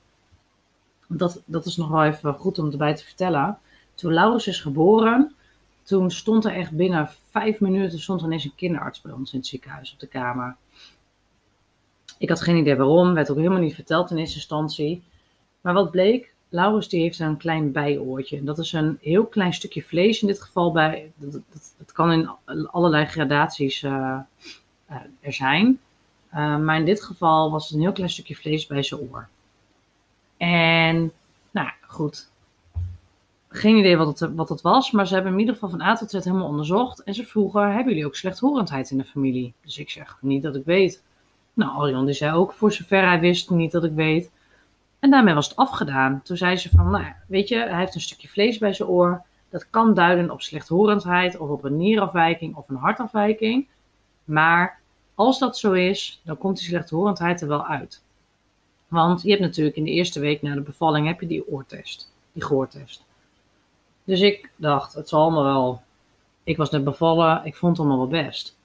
[1.07, 3.57] dat, dat is nog wel even goed om erbij te vertellen.
[3.95, 5.35] Toen Laurens is geboren,
[5.83, 9.39] toen stond er echt binnen vijf minuten stond er ineens een kinderarts bij ons in
[9.39, 10.55] het ziekenhuis op de kamer.
[12.21, 15.03] Ik had geen idee waarom, werd ook helemaal niet verteld in eerste instantie.
[15.61, 18.43] Maar wat bleek, Laurens die heeft een klein bijoortje.
[18.43, 20.71] Dat is een heel klein stukje vlees in dit geval.
[20.71, 21.11] Bij,
[21.77, 22.29] dat, kan in
[22.67, 24.19] allerlei gradaties uh,
[24.89, 25.79] uh, er zijn.
[26.33, 29.27] Uh, maar in dit geval was het een heel klein stukje vlees bij zijn oor.
[30.37, 31.11] En
[31.51, 32.29] nou goed,
[33.49, 35.95] geen idee wat het, wat het was, maar ze hebben in ieder geval van A
[35.95, 37.03] tot Z helemaal onderzocht.
[37.03, 39.53] En ze vroegen, hebben jullie ook slechthorendheid in de familie?
[39.61, 41.03] Dus ik zeg, niet dat ik weet.
[41.53, 44.31] Nou, Orion die zei ook, voor zover hij wist, niet dat ik weet.
[44.99, 46.21] En daarmee was het afgedaan.
[46.23, 49.21] Toen zei ze van, nou weet je, hij heeft een stukje vlees bij zijn oor.
[49.49, 53.67] Dat kan duiden op slechthorendheid of op een nierafwijking of een hartafwijking.
[54.23, 54.79] Maar
[55.15, 58.03] als dat zo is, dan komt die slechthorendheid er wel uit.
[58.87, 62.13] Want je hebt natuurlijk in de eerste week na de bevalling heb je die oortest,
[62.31, 63.05] die gehoortest.
[64.03, 65.81] Dus ik dacht, het zal allemaal wel.
[66.43, 68.57] Ik was net bevallen, ik vond het allemaal wel best.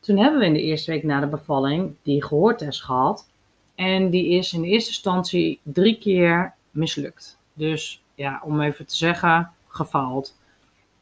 [0.00, 3.28] Toen hebben we in de eerste week na de bevalling die gehoortest gehad.
[3.74, 7.38] En die is in eerste instantie drie keer mislukt.
[7.52, 10.36] Dus ja, om even te zeggen, gefaald.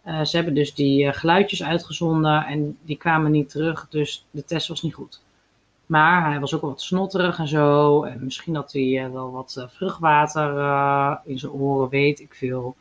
[0.06, 4.44] Uh, ze hebben dus die uh, geluidjes uitgezonden en die kwamen niet terug, dus de
[4.44, 5.22] test was niet goed.
[5.86, 8.02] Maar hij was ook wat snotterig en zo.
[8.04, 10.48] En misschien had hij uh, wel wat vruchtwater
[11.24, 12.76] in zijn oren, weet ik veel.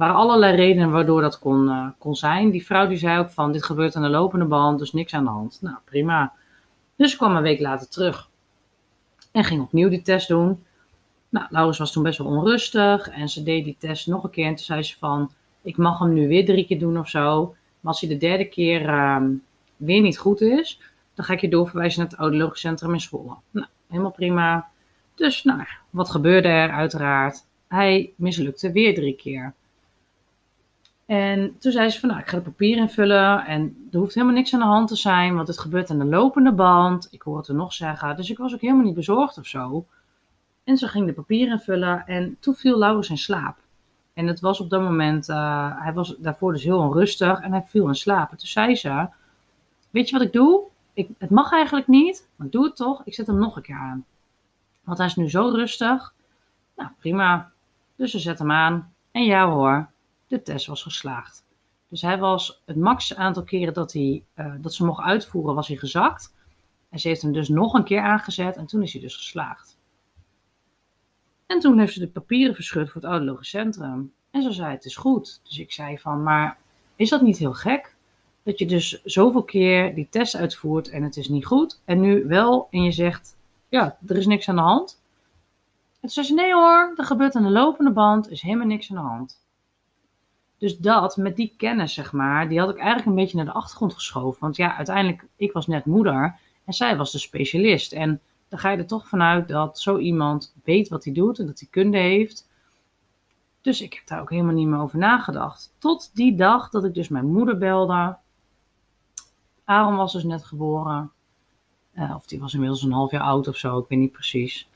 [0.00, 2.50] Waren allerlei redenen waardoor dat kon, uh, kon zijn.
[2.50, 5.24] Die vrouw die zei ook van, dit gebeurt aan de lopende band, dus niks aan
[5.24, 5.58] de hand.
[5.62, 6.32] Nou, prima.
[6.96, 8.28] Dus kwam een week later terug.
[9.32, 10.64] En ging opnieuw die test doen.
[11.28, 13.08] Nou, Laurens was toen best wel onrustig.
[13.08, 14.46] En ze deed die test nog een keer.
[14.46, 15.30] En toen zei ze van,
[15.62, 17.54] ik mag hem nu weer drie keer doen of zo.
[17.80, 19.22] Maar als hij de derde keer uh,
[19.76, 20.80] weer niet goed is,
[21.14, 23.34] dan ga ik je doorverwijzen naar het audiologisch centrum in Zwolle.
[23.50, 24.68] Nou, helemaal prima.
[25.14, 27.46] Dus, nou, wat gebeurde er uiteraard?
[27.68, 29.54] Hij mislukte weer drie keer.
[31.10, 34.34] En toen zei ze van, nou, ik ga de papier invullen en er hoeft helemaal
[34.34, 37.08] niks aan de hand te zijn, want het gebeurt aan de lopende band.
[37.10, 39.86] Ik hoor het er nog zeggen, dus ik was ook helemaal niet bezorgd of zo.
[40.64, 43.56] En ze ging de papier invullen en toen viel Laurens in slaap.
[44.14, 47.64] En het was op dat moment, uh, hij was daarvoor dus heel onrustig en hij
[47.66, 48.28] viel in slaap.
[48.28, 49.08] toen zei ze,
[49.90, 50.62] weet je wat ik doe?
[50.92, 53.02] Ik, het mag eigenlijk niet, maar doe het toch.
[53.04, 54.04] Ik zet hem nog een keer aan.
[54.84, 56.12] Want hij is nu zo rustig.
[56.76, 57.50] Nou, prima.
[57.96, 58.92] Dus ze zet hem aan.
[59.10, 59.88] En ja hoor,
[60.30, 61.44] de test was geslaagd.
[61.88, 65.68] Dus hij was het max aantal keren dat, hij, uh, dat ze mocht uitvoeren, was
[65.68, 66.34] hij gezakt.
[66.88, 69.78] En ze heeft hem dus nog een keer aangezet en toen is hij dus geslaagd.
[71.46, 74.12] En toen heeft ze de papieren verscheurd voor het audiologisch centrum.
[74.30, 75.40] En ze zei, het is goed.
[75.44, 76.58] Dus ik zei van, maar
[76.96, 77.94] is dat niet heel gek?
[78.42, 81.80] Dat je dus zoveel keer die test uitvoert en het is niet goed.
[81.84, 83.36] En nu wel en je zegt,
[83.68, 85.02] ja, er is niks aan de hand.
[85.92, 88.90] En toen zei ze, nee hoor, er gebeurt aan de lopende band, is helemaal niks
[88.90, 89.40] aan de hand.
[90.60, 93.52] Dus dat, met die kennis, zeg maar, die had ik eigenlijk een beetje naar de
[93.52, 94.40] achtergrond geschoven.
[94.40, 97.92] Want ja, uiteindelijk, ik was net moeder en zij was de specialist.
[97.92, 101.46] En dan ga je er toch vanuit dat zo iemand weet wat hij doet en
[101.46, 102.48] dat hij kunde heeft.
[103.60, 105.74] Dus ik heb daar ook helemaal niet meer over nagedacht.
[105.78, 108.16] Tot die dag dat ik dus mijn moeder belde.
[109.64, 111.10] Aaron was dus net geboren.
[111.94, 114.68] Uh, of die was inmiddels een half jaar oud of zo, ik weet niet precies.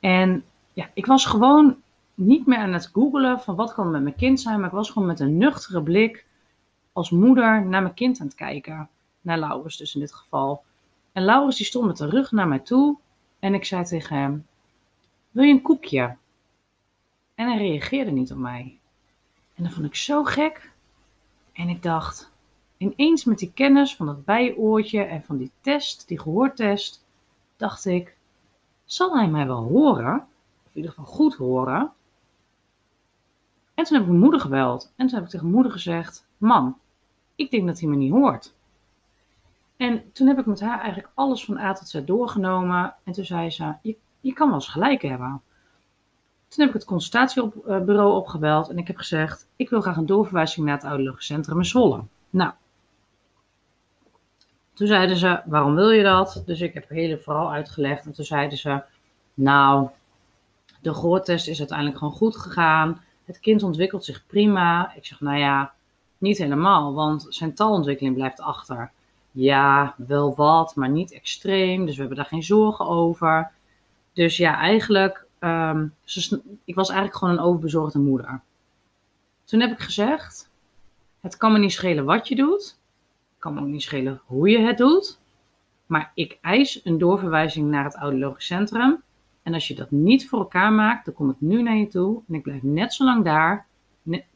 [0.00, 1.76] En ja, ik was gewoon
[2.18, 4.90] niet meer aan het googelen van wat kan met mijn kind zijn, maar ik was
[4.90, 6.26] gewoon met een nuchtere blik
[6.92, 8.88] als moeder naar mijn kind aan het kijken.
[9.20, 10.62] Naar Laurens dus in dit geval.
[11.12, 12.98] En Laurens die stond met de rug naar mij toe
[13.38, 14.46] en ik zei tegen hem,
[15.30, 16.16] wil je een koekje?
[17.34, 18.78] En hij reageerde niet op mij.
[19.54, 20.72] En dat vond ik zo gek.
[21.52, 22.32] En ik dacht,
[22.76, 27.04] ineens met die kennis van dat bijoortje en van die test, die gehoortest,
[27.56, 28.16] dacht ik,
[28.84, 30.26] zal hij mij wel horen?
[30.66, 31.92] Of in ieder geval goed horen?
[33.78, 34.92] En toen heb ik mijn moeder gebeld.
[34.96, 36.78] En toen heb ik tegen mijn moeder gezegd, mam,
[37.34, 38.54] ik denk dat hij me niet hoort.
[39.76, 42.94] En toen heb ik met haar eigenlijk alles van A tot Z doorgenomen.
[43.04, 43.74] En toen zei ze,
[44.20, 45.42] je, kan wel eens gelijk hebben.
[46.48, 50.66] Toen heb ik het consultatiebureau opgebeld en ik heb gezegd, ik wil graag een doorverwijzing
[50.66, 52.02] naar het ouderlijk centrum in Zwolle.
[52.30, 52.52] Nou,
[54.72, 56.42] toen zeiden ze, waarom wil je dat?
[56.46, 58.82] Dus ik heb het hele verhaal uitgelegd en toen zeiden ze,
[59.34, 59.88] nou,
[60.80, 63.06] de gehoortest is uiteindelijk gewoon goed gegaan.
[63.28, 64.94] Het kind ontwikkelt zich prima.
[64.94, 65.72] Ik zeg, nou ja,
[66.18, 68.90] niet helemaal, want zijn taalontwikkeling blijft achter.
[69.30, 71.84] Ja, wel wat, maar niet extreem.
[71.84, 73.50] Dus we hebben daar geen zorgen over.
[74.12, 75.94] Dus ja, eigenlijk, um,
[76.64, 78.40] ik was eigenlijk gewoon een overbezorgde moeder.
[79.44, 80.50] Toen heb ik gezegd,
[81.20, 82.64] het kan me niet schelen wat je doet.
[83.30, 85.18] Het kan me ook niet schelen hoe je het doet.
[85.86, 89.02] Maar ik eis een doorverwijzing naar het audiologisch centrum.
[89.48, 92.20] En als je dat niet voor elkaar maakt, dan kom ik nu naar je toe.
[92.28, 93.66] En ik blijf net zo lang daar,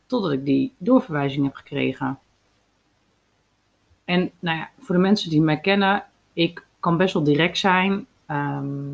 [0.07, 2.18] totdat ik die doorverwijzing heb gekregen.
[4.05, 8.07] En nou ja, voor de mensen die mij kennen, ik kan best wel direct zijn.
[8.27, 8.92] Ehm,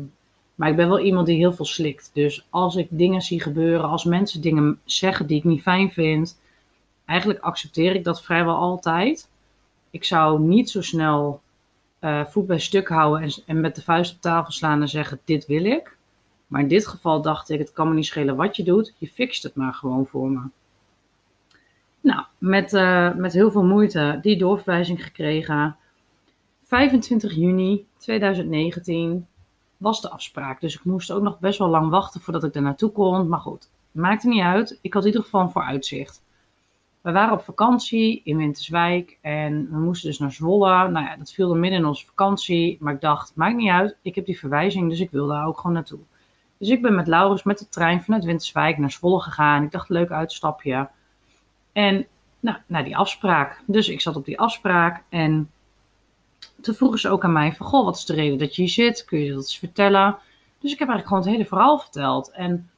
[0.55, 2.11] maar ik ben wel iemand die heel veel slikt.
[2.13, 6.39] Dus als ik dingen zie gebeuren, als mensen dingen zeggen die ik niet fijn vind,
[7.05, 9.29] eigenlijk accepteer ik dat vrijwel altijd.
[9.89, 11.41] Ik zou niet zo snel
[12.01, 15.19] uh, voet bij stuk houden en, en, met de vuist op tafel slaan en zeggen:
[15.25, 15.97] Dit wil ik.
[16.49, 19.07] Maar in dit geval dacht ik: Het kan me niet schelen wat je doet, je
[19.07, 20.41] fixt het maar gewoon voor me.
[22.01, 25.75] Nou, met, uh, met heel veel moeite die doorverwijzing gekregen.
[26.63, 29.27] 25 juni 2019
[29.77, 30.61] was de afspraak.
[30.61, 33.27] Dus ik moest ook nog best wel lang wachten voordat ik er naartoe kon.
[33.27, 34.79] Maar goed, maakte niet uit.
[34.81, 36.23] Ik had in ieder geval een vooruitzicht.
[37.01, 40.89] We waren op vakantie in Winterswijk en we moesten dus naar Zwolle.
[40.89, 42.77] Nou ja, dat viel er midden in onze vakantie.
[42.79, 43.97] Maar ik dacht, maakt niet uit.
[44.01, 45.99] Ik heb die verwijzing, dus ik wil daar ook gewoon naartoe.
[46.59, 49.63] Dus ik ben met Laurens met de trein vanuit Winterswijk naar Zwolle gegaan.
[49.63, 50.89] Ik dacht, leuk uitstapje.
[51.71, 52.07] En
[52.39, 53.61] nou, naar die afspraak.
[53.65, 55.51] Dus ik zat op die afspraak en
[56.61, 58.71] toen vroegen ze ook aan mij van, goh, wat is de reden dat je hier
[58.71, 59.05] zit?
[59.05, 60.17] Kun je dat eens vertellen?
[60.59, 62.31] Dus ik heb eigenlijk gewoon het hele verhaal verteld.
[62.31, 62.69] En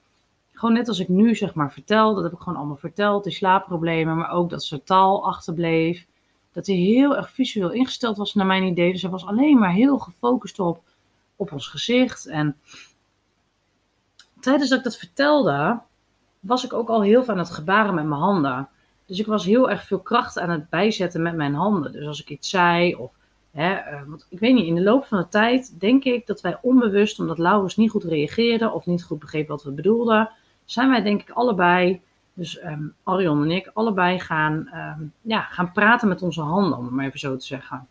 [0.54, 3.24] gewoon net als ik nu zeg maar vertel, dat heb ik gewoon allemaal verteld.
[3.24, 6.06] Die slaapproblemen, maar ook dat ze taal achterbleef.
[6.52, 8.92] Dat hij heel erg visueel ingesteld was naar mijn idee.
[8.92, 10.84] Dus hij was alleen maar heel gefocust op,
[11.36, 12.28] op ons gezicht.
[12.28, 12.58] En
[14.42, 15.80] tijdens dat ik dat vertelde,
[16.40, 18.70] was ik ook al heel veel aan het gebaren met mijn handen.
[19.06, 21.92] Dus ik was heel erg veel kracht aan het bijzetten met mijn handen.
[21.92, 23.14] Dus als ik iets zei of
[23.52, 26.42] Hè, uh, want ik weet niet, in de loop van de tijd denk ik dat
[26.42, 30.30] wij onbewust, omdat Laurens niet goed reageerde of niet goed begreep wat we bedoelden,
[30.66, 32.02] zijn wij denk ik allebei,
[32.34, 36.86] dus um, Arion en ik, allebei gaan, um, ja, gaan praten met onze handen, om
[36.86, 37.88] het maar even zo te zeggen.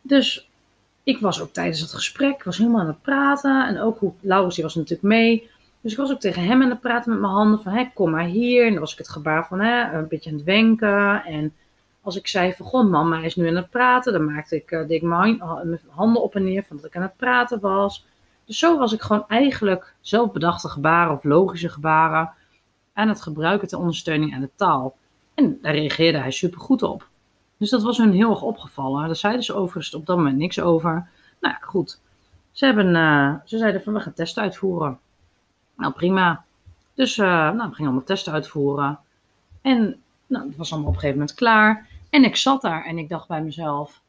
[0.00, 0.50] Dus
[1.06, 4.54] ik was ook tijdens het gesprek, was helemaal aan het praten en ook hoe Laurens,
[4.54, 5.50] die was natuurlijk mee.
[5.80, 8.10] Dus ik was ook tegen hem aan het praten met mijn handen van, hé, kom
[8.10, 8.66] maar hier.
[8.66, 11.54] En dan was ik het gebaar van, hè, een beetje aan het wenken en
[12.02, 15.02] als ik zei van, goh, mama is nu aan het praten, dan maakte ik, uh,
[15.02, 15.42] mijn,
[15.88, 18.06] handen op en neer van dat ik aan het praten was.
[18.44, 22.30] Dus zo was ik gewoon eigenlijk zelfbedachte gebaren of logische gebaren
[22.92, 24.96] aan het gebruiken ter ondersteuning aan de taal.
[25.34, 27.08] En daar reageerde hij super goed op.
[27.56, 29.06] Dus dat was hun heel erg opgevallen.
[29.06, 30.90] Daar zeiden ze overigens op dat moment niks over.
[31.40, 32.00] Nou ja, goed.
[32.52, 34.98] Ze, hebben, uh, ze zeiden van we gaan testen uitvoeren.
[35.76, 36.44] Nou prima.
[36.94, 38.98] Dus uh, nou, we gingen allemaal testen uitvoeren.
[39.62, 41.88] En nou, dat was allemaal op een gegeven moment klaar.
[42.10, 44.02] En ik zat daar en ik dacht bij mezelf: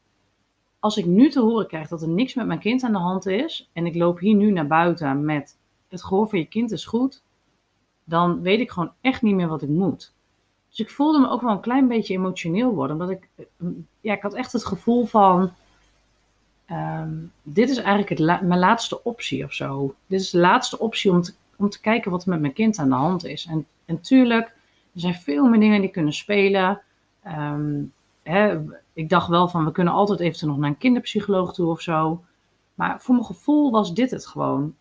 [0.78, 3.26] als ik nu te horen krijg dat er niks met mijn kind aan de hand
[3.26, 5.56] is en ik loop hier nu naar buiten met
[5.88, 7.22] het gehoor van je kind is goed,
[8.04, 10.12] dan weet ik gewoon echt niet meer wat ik moet.
[10.68, 13.28] Dus ik voelde me ook wel een klein beetje emotioneel worden, omdat ik,
[14.00, 15.52] ja, ik had echt het gevoel van,
[16.70, 19.94] um, dit is eigenlijk mijn laatste optie of zo.
[20.06, 22.78] Dit is de laatste optie om te, om te kijken wat er met mijn kind
[22.78, 23.46] aan de hand is.
[23.46, 24.46] En, en tuurlijk,
[24.94, 26.80] er zijn veel meer dingen die kunnen spelen.
[27.26, 28.60] Um, hè,
[28.92, 32.24] ik dacht wel van, we kunnen altijd eventueel nog naar een kinderpsycholoog toe of zo.
[32.74, 34.74] Maar voor mijn gevoel was dit het gewoon.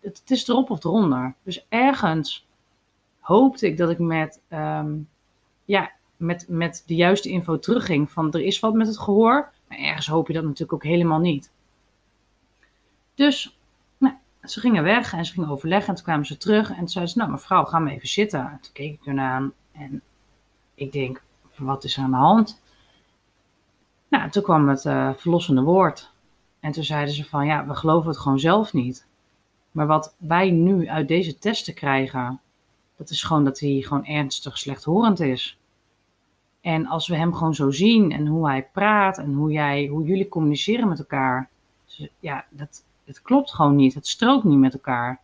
[0.00, 1.34] Het, is erop of eronder.
[1.42, 2.46] Dus ergens
[3.20, 5.08] hoopte ik dat ik met, um,
[5.66, 9.52] ja, met, met de juiste info terugging van er is wat met het gehoor.
[9.68, 11.50] Maar ergens hoop je dat natuurlijk ook helemaal niet.
[13.14, 13.58] Dus
[13.98, 15.88] nou, ze gingen weg en ze gingen overleggen.
[15.88, 18.40] En toen kwamen ze terug en toen zeiden ze, nou mevrouw, ga maar even zitten.
[18.40, 20.02] En toen keek ik ernaar aan en
[20.74, 21.22] ik denk,
[21.56, 22.62] wat is er aan de hand?
[24.08, 26.10] Nou, toen kwam het uh, verlossende woord.
[26.60, 29.06] En toen zeiden ze van, ja, we geloven het gewoon zelf niet.
[29.70, 32.40] Maar wat wij nu uit deze testen krijgen,
[32.96, 35.58] dat is gewoon dat hij gewoon ernstig slechthorend is.
[36.60, 40.04] En als we hem gewoon zo zien en hoe hij praat en hoe, jij, hoe
[40.04, 41.48] jullie communiceren met elkaar,
[42.20, 43.94] ja, dat, het klopt gewoon niet.
[43.94, 45.20] Het strookt niet met elkaar.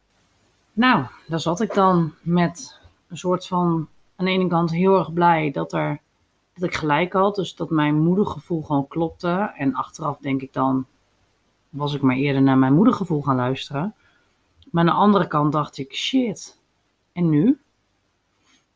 [0.72, 5.12] Nou, daar zat ik dan met een soort van, aan de ene kant heel erg
[5.12, 6.00] blij dat, er,
[6.54, 7.34] dat ik gelijk had.
[7.34, 9.52] Dus dat mijn moedergevoel gewoon klopte.
[9.56, 10.86] En achteraf denk ik dan,
[11.68, 13.94] was ik maar eerder naar mijn moedergevoel gaan luisteren.
[14.70, 16.60] Maar aan de andere kant dacht ik, shit,
[17.12, 17.60] en nu?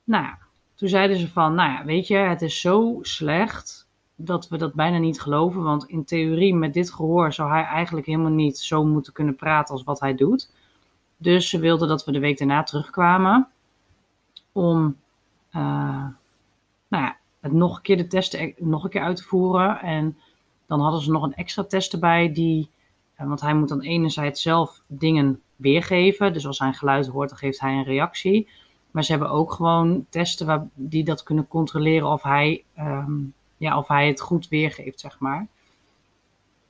[0.05, 0.35] Nou
[0.77, 4.75] toen zeiden ze van, nou ja, weet je, het is zo slecht dat we dat
[4.75, 5.63] bijna niet geloven.
[5.63, 9.75] Want in theorie, met dit gehoor, zou hij eigenlijk helemaal niet zo moeten kunnen praten
[9.75, 10.51] als wat hij doet.
[11.17, 13.49] Dus ze wilden dat we de week daarna terugkwamen
[14.53, 14.97] om
[15.53, 16.07] uh,
[16.89, 19.81] nou ja, het nog een keer de testen nog een keer uit te voeren.
[19.81, 20.19] En
[20.67, 22.71] dan hadden ze nog een extra test erbij die,
[23.21, 26.33] uh, want hij moet dan enerzijds zelf dingen weergeven.
[26.33, 28.49] Dus als hij een geluid hoort, dan geeft hij een reactie.
[28.91, 33.79] Maar ze hebben ook gewoon testen waar, die dat kunnen controleren of hij, um, ja,
[33.79, 35.47] of hij het goed weergeeft, zeg maar.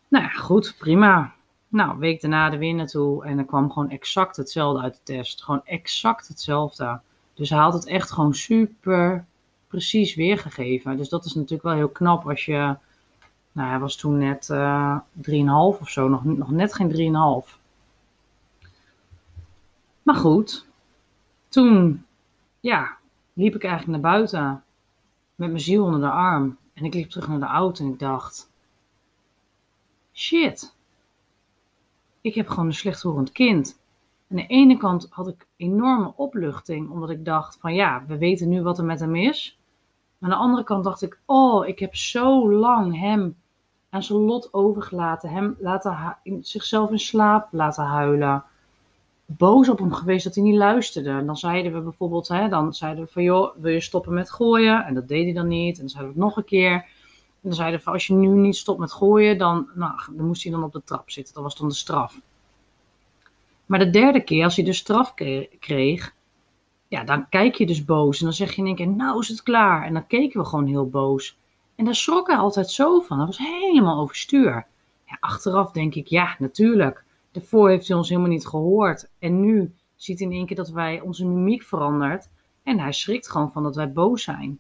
[0.08, 1.34] Nou ja, goed, prima.
[1.68, 5.42] Nou, week daarna de weer naartoe en er kwam gewoon exact hetzelfde uit de test.
[5.42, 7.00] Gewoon exact hetzelfde.
[7.34, 9.24] Dus hij had het echt gewoon super
[9.68, 10.96] precies weergegeven.
[10.96, 12.76] Dus dat is natuurlijk wel heel knap als je.
[13.52, 17.58] Nou, hij was toen net uh, eh, 3,5 of zo, nog, nog net geen 3,5.
[20.06, 20.66] Maar goed,
[21.48, 22.04] toen
[22.60, 22.96] ja,
[23.32, 24.64] liep ik eigenlijk naar buiten
[25.34, 26.58] met mijn ziel onder de arm.
[26.72, 28.50] En ik liep terug naar de auto en ik dacht:
[30.12, 30.76] shit,
[32.20, 33.80] ik heb gewoon een slechthorend kind.
[34.30, 38.48] Aan de ene kant had ik enorme opluchting, omdat ik dacht: van ja, we weten
[38.48, 39.58] nu wat er met hem is.
[40.20, 43.36] Aan de andere kant dacht ik: oh, ik heb zo lang hem
[43.90, 48.44] aan zijn lot overgelaten, hem laten zichzelf in slaap laten huilen
[49.26, 51.10] boos op hem geweest dat hij niet luisterde.
[51.10, 54.30] En dan zeiden we bijvoorbeeld, hè, dan zeiden we van joh, wil je stoppen met
[54.30, 54.84] gooien?
[54.84, 55.74] En dat deed hij dan niet.
[55.74, 56.72] En dan zeiden we het nog een keer.
[56.72, 60.26] En dan zeiden we van als je nu niet stopt met gooien, dan, nou, dan
[60.26, 61.34] moest hij dan op de trap zitten.
[61.34, 62.20] Dat was dan de straf.
[63.66, 65.14] Maar de derde keer, als hij de straf
[65.58, 66.14] kreeg,
[66.88, 68.18] ja, dan kijk je dus boos.
[68.18, 69.84] En dan zeg je in één keer, nou is het klaar.
[69.84, 71.38] En dan keken we gewoon heel boos.
[71.74, 73.18] En daar schrok hij altijd zo van.
[73.18, 74.66] Dat was helemaal overstuur.
[75.06, 77.04] Ja, achteraf denk ik, ja, natuurlijk.
[77.36, 79.10] Daarvoor heeft hij ons helemaal niet gehoord.
[79.18, 82.28] En nu ziet hij in één keer dat wij onze mimiek verandert.
[82.62, 84.58] En hij schrikt gewoon van dat wij boos zijn.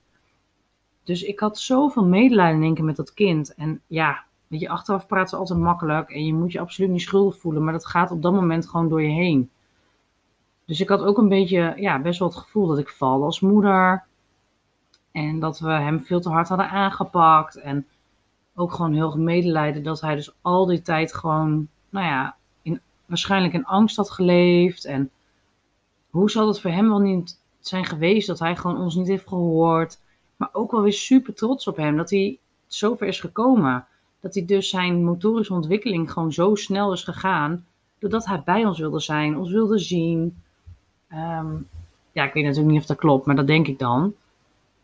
[1.04, 3.54] Dus ik had zoveel medelijden in één keer met dat kind.
[3.54, 6.10] En ja, weet je, achteraf praten ze altijd makkelijk.
[6.10, 7.64] En je moet je absoluut niet schuldig voelen.
[7.64, 9.50] Maar dat gaat op dat moment gewoon door je heen.
[10.64, 13.40] Dus ik had ook een beetje, ja, best wel het gevoel dat ik val als
[13.40, 14.04] moeder.
[15.12, 17.56] En dat we hem veel te hard hadden aangepakt.
[17.56, 17.86] En
[18.54, 22.36] ook gewoon heel medelijden dat hij dus al die tijd gewoon, nou ja,
[23.06, 24.84] waarschijnlijk in angst had geleefd.
[24.84, 25.10] En
[26.10, 29.28] hoe zal het voor hem wel niet zijn geweest dat hij gewoon ons niet heeft
[29.28, 29.98] gehoord.
[30.36, 33.86] Maar ook wel weer super trots op hem dat hij zover is gekomen.
[34.20, 37.66] Dat hij dus zijn motorische ontwikkeling gewoon zo snel is gegaan.
[37.98, 40.42] Doordat hij bij ons wilde zijn, ons wilde zien.
[41.08, 41.54] Ehm,
[42.12, 44.14] ja, ik weet natuurlijk niet of dat klopt, maar dat denk ik dan.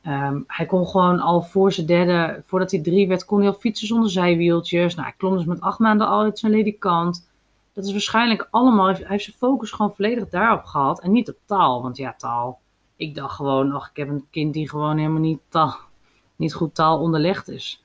[0.02, 3.54] Ehm, hij kon gewoon al voor zijn derde, voordat hij drie werd, kon hij al
[3.54, 4.94] fietsen zonder zijwieltjes.
[4.94, 7.30] Nou, hij klom dus met acht maanden al uit zijn ledikant
[7.72, 11.36] dat is waarschijnlijk allemaal, hij heeft zijn focus gewoon volledig daarop gehad en niet op
[11.44, 11.82] taal.
[11.82, 12.60] Want ja, taal,
[12.96, 15.76] ik dacht gewoon, ach, ik heb een kind die gewoon helemaal niet, taal,
[16.36, 17.84] niet goed taal onderlegd is.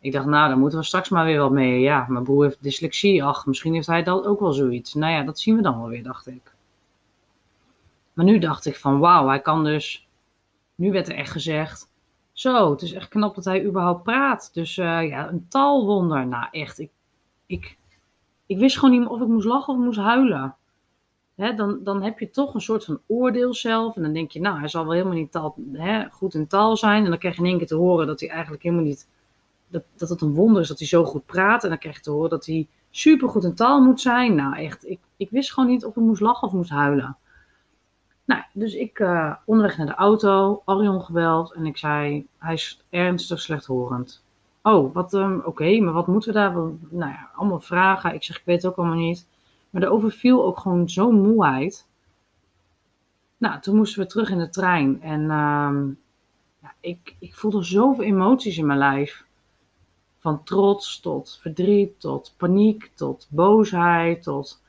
[0.00, 1.80] Ik dacht, nou, dan moeten we straks maar weer wat mee.
[1.80, 4.94] Ja, mijn broer heeft dyslexie, ach, misschien heeft hij dat ook wel zoiets.
[4.94, 6.54] Nou ja, dat zien we dan wel weer, dacht ik.
[8.12, 10.08] Maar nu dacht ik van, wauw, hij kan dus,
[10.74, 11.88] nu werd er echt gezegd,
[12.32, 14.50] zo, het is echt knap dat hij überhaupt praat.
[14.52, 16.26] Dus uh, ja, een taalwonder.
[16.26, 16.90] Nou, echt, ik,
[17.46, 17.76] ik
[18.48, 20.56] ik wist gewoon niet of ik moest lachen of moest huilen.
[21.36, 23.96] dan, dan heb je toch een soort van oordeel zelf.
[23.96, 25.56] En dan denk je, nou, hij zal wel helemaal niet taal,
[26.10, 27.04] goed in taal zijn.
[27.04, 29.08] En dan krijg je in één keer te horen dat hij eigenlijk helemaal niet.
[29.68, 31.62] Dat, dat het een wonder is dat hij zo goed praat.
[31.62, 34.34] En dan krijg je te horen dat hij super goed in taal moet zijn.
[34.34, 37.16] Nou, echt, ik, ik wist gewoon niet of ik moest lachen of moest huilen.
[38.24, 41.52] Nou, dus ik uh, onderweg naar de auto, Arion gebeld.
[41.52, 44.22] En ik zei, hij is ernstig slechthorend.
[44.68, 46.52] Oh, wat, um, oké, maar wat moeten we daar?
[46.90, 48.14] Nou ja, allemaal vragen.
[48.14, 49.28] Ik zeg, ik weet het ook allemaal niet.
[49.70, 51.88] Maar er overviel ook gewoon zo'n moeheid.
[53.36, 55.02] Nou, toen moesten we terug in de trein.
[55.02, 55.98] En um,
[56.62, 59.26] ja, ik, ik voelde zoveel emoties in mijn lijf.
[60.18, 64.62] Van trots tot verdriet, tot paniek, tot boosheid, tot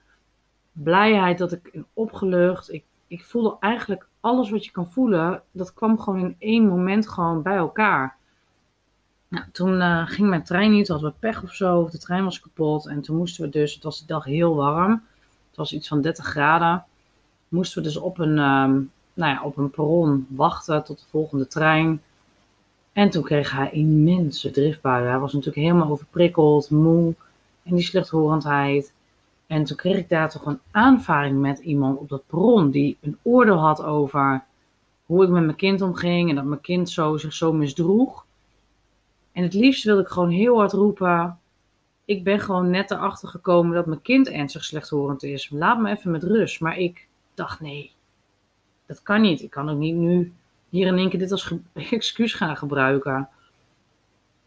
[0.71, 2.73] blijheid dat ik opgelucht.
[2.73, 5.43] Ik, ik voelde eigenlijk alles wat je kan voelen.
[5.51, 8.18] Dat kwam gewoon in één moment gewoon bij elkaar.
[9.29, 12.23] Nou, toen uh, ging mijn trein niet, hadden we pech of zo, of de trein
[12.23, 12.87] was kapot.
[12.87, 14.91] En toen moesten we dus, het was die dag heel warm,
[15.47, 16.83] het was iets van 30 graden.
[17.47, 21.47] Moesten we dus op een, um, nou ja, op een perron wachten tot de volgende
[21.47, 22.01] trein.
[22.93, 25.09] En toen kreeg hij immense driftbuien.
[25.09, 27.15] Hij was natuurlijk helemaal overprikkeld, moe
[27.63, 28.93] en die slechthorendheid.
[29.47, 33.17] En toen kreeg ik daar toch een aanvaring met iemand op dat perron die een
[33.21, 34.43] oordeel had over
[35.05, 38.25] hoe ik met mijn kind omging en dat mijn kind zo, zich zo misdroeg.
[39.39, 41.39] En het liefst wilde ik gewoon heel hard roepen:
[42.05, 45.49] Ik ben gewoon net erachter gekomen dat mijn kind ernstig slechthorend is.
[45.49, 46.59] Laat me even met rust.
[46.59, 47.91] Maar ik dacht: Nee,
[48.85, 49.41] dat kan niet.
[49.41, 50.33] Ik kan ook niet nu
[50.69, 53.29] hier in één keer dit als excuus gaan gebruiken.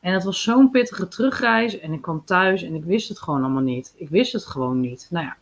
[0.01, 1.78] En het was zo'n pittige terugreis.
[1.78, 3.95] En ik kwam thuis en ik wist het gewoon allemaal niet.
[3.97, 5.07] Ik wist het gewoon niet.
[5.11, 5.36] Nou ja.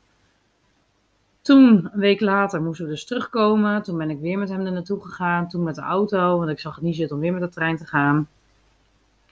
[1.41, 3.83] Toen, een week later, moesten we dus terugkomen.
[3.83, 5.49] Toen ben ik weer met hem er naartoe gegaan.
[5.49, 7.77] Toen met de auto, want ik zag het niet zitten om weer met de trein
[7.77, 8.29] te gaan.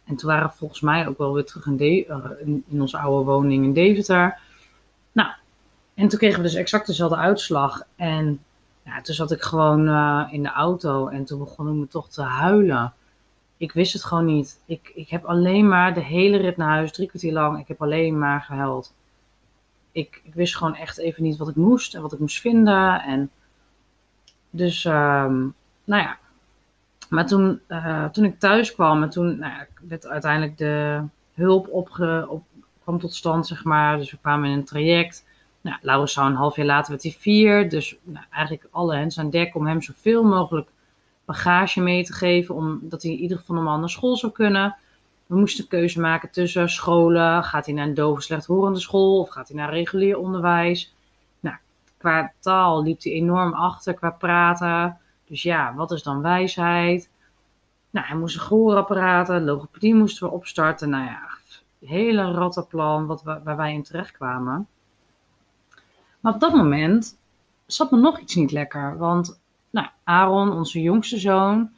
[0.09, 2.25] En toen waren we volgens mij ook wel weer terug in, de, uh,
[2.69, 4.39] in, onze oude woning in Deventer.
[5.13, 5.31] Nou,
[5.95, 7.83] en toen kregen we dus exact dezelfde uitslag.
[7.97, 8.45] En
[8.85, 12.09] ja, toen zat ik gewoon uh, in de auto en toen begon ik me toch
[12.09, 12.93] te huilen.
[13.57, 14.61] Ik wist het gewoon niet.
[14.67, 17.83] Ik, ik heb alleen maar de hele rit naar huis, drie kwartier lang, ik heb
[17.83, 18.95] alleen maar gehuild.
[19.93, 23.03] Ik, ik wist gewoon echt even niet wat ik moest en wat ik moest vinden.
[23.03, 23.31] En
[24.51, 25.55] dus, um,
[25.85, 26.19] nou ja,
[27.09, 29.53] maar toen, uh, toen ik thuis kwam en toen nou
[29.89, 31.03] werd uiteindelijk de
[31.35, 32.43] hulp opge, op,
[32.83, 33.97] kwam tot stand, zeg maar.
[33.97, 35.27] Dus we kwamen in een traject.
[35.61, 37.71] Nou, Laurens zou een half jaar later werd hij vier.
[37.71, 40.69] Dus nou, eigenlijk alle hens aan dek om hem zoveel mogelijk
[41.25, 42.55] bagage mee te geven.
[42.55, 44.77] Omdat hij in ieder geval normaal naar school zou kunnen.
[45.27, 47.45] We moesten een keuze maken tussen scholen.
[47.45, 50.95] Gaat hij naar een dove slechthorende school of gaat hij naar regulier onderwijs?
[51.41, 51.57] Nou,
[51.97, 54.99] qua taal liep hij enorm achter, qua praten.
[55.29, 57.11] Dus ja, wat is dan wijsheid?
[57.91, 60.91] Nou, hij moest een gehoorapparaten, logopedie moesten we opstarten.
[60.91, 61.29] Nou ja,
[61.81, 64.67] hele rattenplan wat we, waar wij in terecht kwamen.
[66.21, 67.19] Maar op dat moment
[67.67, 68.99] zat me nog iets niet lekker.
[68.99, 71.71] Want nou, Aaron, onze jongste zoon,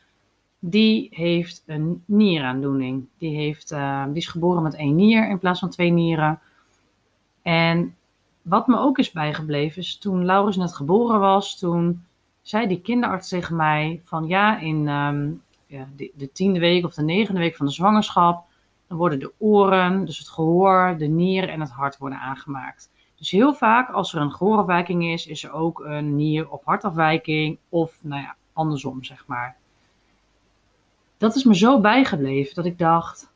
[0.59, 3.07] die heeft een nieraandoening.
[3.19, 6.41] Die, heeft, uh, die is geboren met één nier in plaats van twee nieren.
[7.43, 7.97] En
[8.43, 12.05] wat me ook is bijgebleven is toen Laurens net geboren was, toen
[12.51, 16.95] zei die kinderarts tegen mij van ja, in um, ja, de, de, tiende week of
[16.95, 18.45] de negende week van de zwangerschap,
[18.87, 22.91] dan worden de oren, dus het gehoor, de nieren en het hart worden aangemaakt.
[23.17, 27.59] Dus heel vaak als er een gehoorafwijking is, is er ook een nier- of hartafwijking
[27.69, 29.57] of nou ja, andersom zeg maar.
[31.17, 33.33] Dat is me zo bijgebleven dat ik dacht,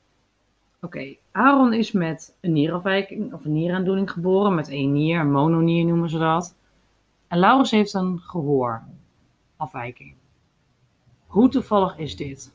[0.81, 5.85] oké, Aaron is met een nierafwijking of een nieraandoening geboren, met één nier, een mononier
[5.85, 6.57] noemen ze dat.
[7.29, 8.19] En Laurens heeft een
[9.65, 10.15] gehoorafwijking.
[11.27, 12.55] Hoe toevallig is dit?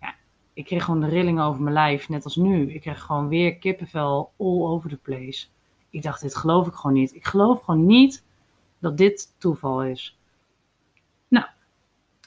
[0.00, 0.14] Ja,
[0.52, 2.72] ik kreeg gewoon de rilling over mijn lijf, net als nu.
[2.72, 5.46] Ik kreeg gewoon weer kippenvel all over the place.
[5.90, 7.14] Ik dacht, dit geloof ik gewoon niet.
[7.14, 8.24] Ik geloof gewoon niet
[8.78, 10.18] dat dit toeval is.
[11.28, 11.46] Nou,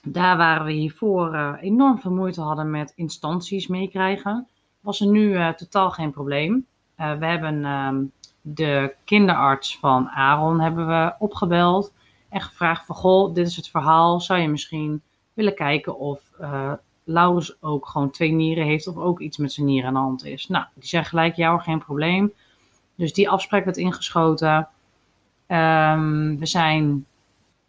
[0.03, 4.47] daar waar we hiervoor uh, enorm veel moeite hadden met instanties meekrijgen,
[4.79, 6.65] was er nu uh, totaal geen probleem.
[6.97, 8.03] Uh, we hebben ehm,
[8.41, 11.93] de kinderarts van Aaron hebben we opgebeld
[12.39, 14.19] en gevraagd van, goh, dit is het verhaal.
[14.19, 15.01] Zou je misschien
[15.33, 16.73] willen kijken of uh,
[17.03, 20.25] Laurens ook gewoon twee nieren heeft of ook iets met zijn nieren aan de hand
[20.25, 20.47] is?
[20.47, 22.33] Nou, die zeggen gelijk, jou geen probleem.
[22.95, 24.67] Dus die afspraak werd ingeschoten.
[25.47, 27.05] Um, we zijn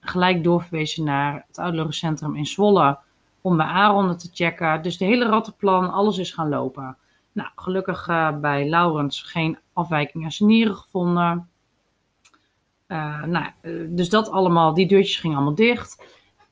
[0.01, 2.99] gelijk doorverwezen naar het uitloggencentrum in Zwolle
[3.41, 4.83] om bij Aaron te checken.
[4.83, 6.97] Dus de hele rattenplan, alles is gaan lopen.
[7.33, 11.49] Nou, gelukkig uh, bij Laurens geen afwijking aan zijn nieren gevonden.
[12.89, 13.47] Uh, nou,
[13.89, 16.05] dus dat allemaal, die deurtjes gingen allemaal dicht.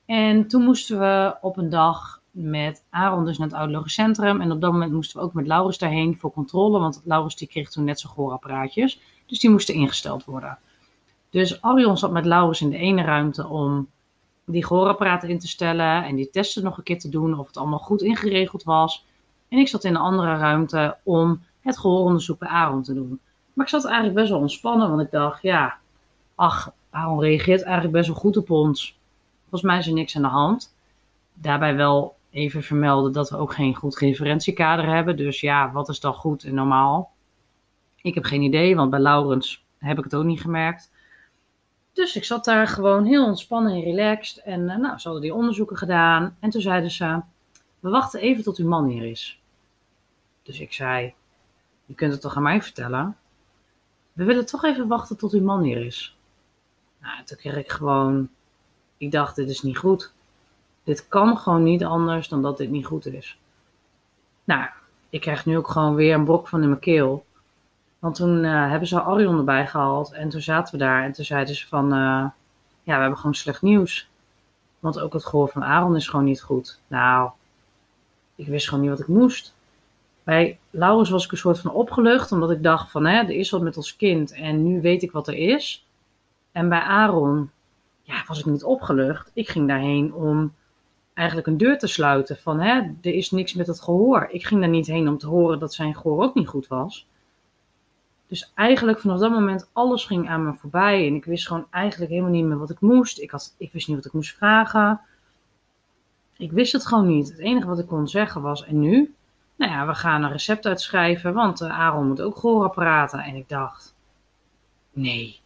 [0.07, 4.41] En toen moesten we op een dag met Aaron dus naar het audiologencentrum.
[4.41, 6.79] En op dat moment moesten we ook met Laurens daarheen voor controle.
[6.79, 9.01] Want Laurens die kreeg toen net zijn gehoorapparaatjes.
[9.27, 10.59] Dus die moesten ingesteld worden.
[11.31, 13.89] Dus Arion zat met Laurens in de ene ruimte om
[14.45, 16.05] die gehoorapparaten in te stellen.
[16.05, 19.05] En die testen nog een keer te doen of het allemaal goed ingeregeld was.
[19.49, 23.21] En ik zat in een andere ruimte om het gehooronderzoek bij Aaron te doen.
[23.53, 25.79] Maar ik zat eigenlijk best wel ontspannen, want ik dacht, ja,
[26.37, 28.99] ach, Aaron reageert eigenlijk best wel goed op ons.
[29.41, 30.77] Volgens mij is er niks aan de hand.
[31.35, 35.17] Daarbij wel even vermelden dat we ook geen goed referentiekader hebben.
[35.17, 37.13] Dus ja, wat is dan goed en normaal?
[37.97, 40.91] Ik heb geen idee, want bij Laurens heb ik het ook niet gemerkt.
[41.93, 44.43] Dus ik zat daar gewoon heel ontspannen en relaxed.
[44.43, 46.37] En uh, nou, ze hadden die onderzoeken gedaan.
[46.41, 47.21] En toen zeiden ze,
[47.81, 49.41] we wachten even tot uw man hier is.
[50.43, 51.15] Dus ik zei,
[51.85, 53.17] je kunt het toch aan mij vertellen?
[54.13, 56.16] We willen toch even wachten tot uw man hier is.
[57.07, 58.29] Nou, toen kreeg ik gewoon,
[58.97, 60.13] ik dacht, dit is niet goed.
[60.85, 63.39] Dit kan gewoon niet anders dan dat dit niet goed is.
[64.45, 64.69] Nou,
[65.09, 67.25] ik krijg nu ook gewoon weer een brok van in mijn keel.
[67.99, 71.25] Want toen uh, hebben ze Arion erbij gehaald en toen zaten we daar en toen
[71.25, 72.25] zeiden ze van, uh,
[72.83, 74.09] ja, we hebben gewoon slecht nieuws.
[74.79, 76.81] Want ook het gehoor van Aaron is gewoon niet goed.
[76.87, 77.31] Nou,
[78.35, 79.55] ik wist gewoon niet wat ik moest.
[80.23, 83.51] Bij Laurens was ik een soort van opgelucht, omdat ik dacht van, hè, er is
[83.51, 85.86] wat met ons kind en nu weet ik wat er is.
[86.57, 87.51] En bij Aaron,
[88.03, 89.31] ja, was ik niet opgelucht.
[89.35, 90.55] Ik ging daarheen om
[91.15, 94.29] eigenlijk een deur te sluiten van, hè, er is niks met het gehoor.
[94.31, 97.07] Ik ging daar niet heen om te horen dat zijn gehoor ook niet goed was.
[98.27, 102.11] Dus eigenlijk vanaf dat moment alles ging aan me voorbij en ik wist gewoon eigenlijk
[102.11, 103.19] helemaal niet meer wat ik moest.
[103.19, 105.01] Ik, had, ik wist niet wat ik moest vragen.
[106.37, 107.29] Ik wist het gewoon niet.
[107.29, 109.15] Het enige wat ik kon zeggen was, en nu?
[109.57, 113.21] Nou ja, we gaan een recept uitschrijven, want uh, Aaron moet ook gehoorapparaten.
[113.21, 113.95] En ik dacht,
[114.93, 115.45] nee,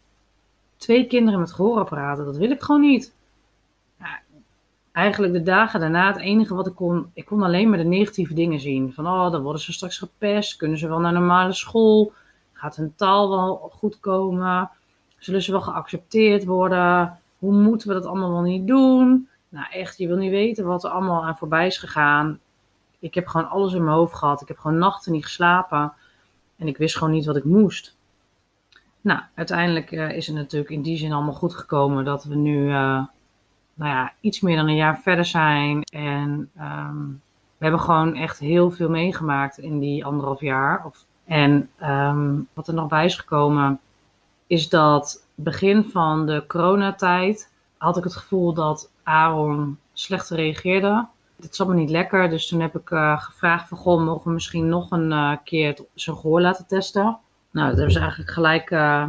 [0.80, 3.14] twee kinderen met gehoorapparaten, dat wil ik gewoon niet.
[4.92, 8.34] Eigenlijk de dagen daarna, het enige wat ik kon, ik kon alleen maar de negatieve
[8.34, 8.92] dingen zien.
[8.92, 12.12] Van, oh, dan worden ze straks gepest, kunnen ze wel naar normale school,
[12.52, 14.70] gaat hun taal wel goed komen,
[15.18, 19.28] zullen ze wel geaccepteerd worden, hoe moeten we dat allemaal niet doen?
[19.48, 22.40] Nou echt, je wil niet weten wat er allemaal aan voorbij is gegaan.
[22.98, 24.40] Ik heb gewoon alles in mijn hoofd gehad.
[24.40, 25.92] Ik heb gewoon nachten niet geslapen.
[26.56, 27.96] En ik wist gewoon niet wat ik moest.
[29.00, 32.66] Nou, uiteindelijk uh, is het natuurlijk in die zin allemaal goed gekomen dat we nu
[32.66, 33.02] uh,
[33.74, 35.82] nou ja, iets meer dan een jaar verder zijn.
[35.82, 37.20] En um,
[37.56, 40.84] we hebben gewoon echt heel veel meegemaakt in die anderhalf jaar.
[40.86, 43.80] Of, en um, wat er nog bij is gekomen,
[44.46, 51.06] is dat begin van de coronatijd had ik het gevoel dat Aaron slecht reageerde.
[51.40, 54.32] Het zat me niet lekker, dus toen heb ik uh, gevraagd van, goh, mogen we
[54.32, 57.18] misschien nog een keer zijn gehoor laten testen?
[57.50, 59.08] Nou, daar ze eigenlijk gelijk uh,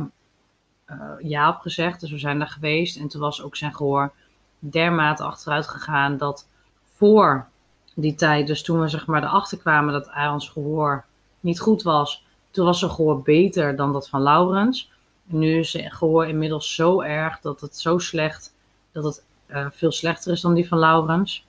[1.20, 2.98] ja op gezegd, dus we zijn daar geweest.
[2.98, 4.12] En toen was ook zijn gehoor
[4.60, 6.48] dermate achteruit gegaan dat
[6.84, 7.48] voor
[7.96, 11.06] die tijd, dus toen we zeg maar erachter kwamen dat Aaron's gehoor
[11.39, 14.92] niet goed was, toen was zijn gehoor beter dan dat van Laurens.
[15.30, 18.54] En nu is zijn gehoor inmiddels zo erg dat het zo slecht,
[18.92, 21.46] dat het uh, veel slechter is dan die van Laurens.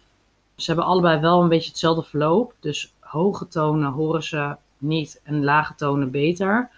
[0.56, 2.54] Ze hebben allebei wel een beetje hetzelfde verloop.
[2.60, 6.70] Dus hoge tonen horen ze niet en lage tonen beter.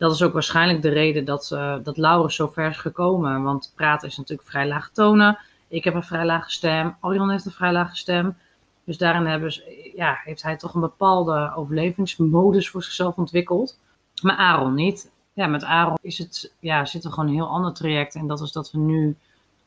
[0.00, 3.42] Dat is ook waarschijnlijk de reden dat, uh, dat Laurens zo ver is gekomen.
[3.42, 5.38] Want praten is natuurlijk vrij lage tonen.
[5.68, 6.96] Ik heb een vrij lage stem.
[7.00, 8.36] Orion heeft een vrij lage stem.
[8.84, 13.78] Dus daarin hebben ze, ja, heeft hij toch een bepaalde overlevingsmodus voor zichzelf ontwikkeld.
[14.22, 15.10] Maar Aaron niet.
[15.32, 18.14] Ja, met Aaron is het, ja, zit er gewoon een heel ander traject.
[18.14, 19.16] En dat is dat we nu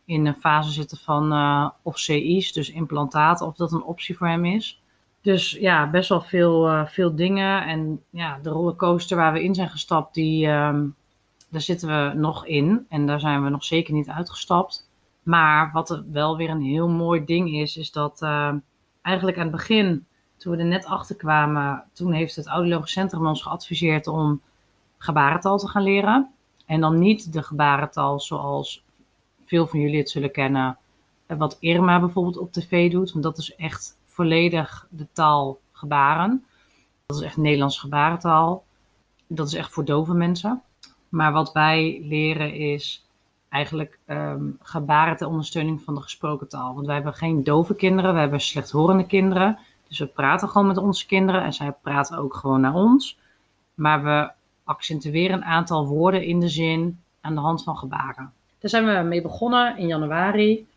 [0.06, 4.28] in een fase zitten van uh, of CI's, dus implantaten, of dat een optie voor
[4.28, 4.82] hem is.
[5.24, 7.66] Dus ja, best wel veel, uh, veel dingen.
[7.66, 10.96] En ja, de rollercoaster waar we in zijn gestapt, die, um,
[11.50, 12.86] daar zitten we nog in.
[12.90, 14.90] En daar zijn we nog zeker niet uitgestapt.
[15.22, 18.54] Maar wat wel weer een heel mooi ding is, is dat uh,
[19.02, 20.06] eigenlijk aan het begin,
[20.38, 24.42] toen we er net achter kwamen, toen heeft het Audiologisch Centrum ons geadviseerd om
[24.98, 26.32] gebarentaal te gaan leren.
[26.66, 28.84] En dan niet de gebarentaal zoals
[29.46, 30.78] veel van jullie het zullen kennen,
[31.28, 33.12] wat Irma bijvoorbeeld op tv doet.
[33.12, 36.46] Want dat is echt volledig de taal gebaren.
[37.06, 38.64] Dat is echt Nederlands gebarentaal.
[39.28, 40.62] Dat is echt voor dove mensen.
[41.10, 43.06] Maar wat wij leren is
[43.50, 46.74] eigenlijk um, gebaren ter ondersteuning van de gesproken taal.
[46.74, 49.58] Want wij hebben geen dove kinderen, we hebben slechthorende kinderen.
[49.88, 53.20] Dus we praten gewoon met onze kinderen en zij praten ook gewoon naar ons.
[53.74, 54.32] Maar we
[54.64, 58.34] accentueren een aantal woorden in de zin aan de hand van gebaren.
[58.60, 60.68] Daar zijn we mee begonnen in januari.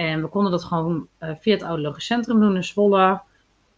[0.00, 3.20] En we konden dat gewoon uh, via het Audiologisch Centrum doen in Zwolle.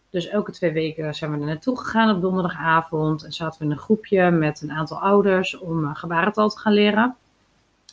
[0.09, 3.23] Dus elke twee weken zijn we er naartoe gegaan op donderdagavond.
[3.23, 6.73] En zaten we in een groepje met een aantal ouders om uh, gebarentaal te gaan
[6.73, 7.15] leren.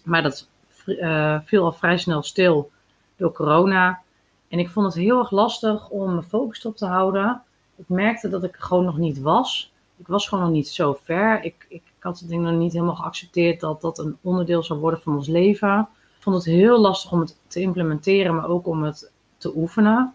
[0.05, 0.49] Maar dat
[0.87, 2.71] uh, viel al vrij snel stil
[3.17, 4.01] door corona.
[4.49, 7.43] En ik vond het heel erg lastig om mijn focus op te houden.
[7.77, 9.73] Ik merkte dat ik gewoon nog niet was.
[9.97, 11.45] Ik was gewoon nog niet zo ver.
[11.45, 14.79] Ik, ik ik had het ding nog niet helemaal geaccepteerd dat dat een onderdeel zou
[14.79, 15.89] worden van ons leven.
[16.21, 20.15] Vond het heel lastig om het te implementeren, maar ook om het te oefenen.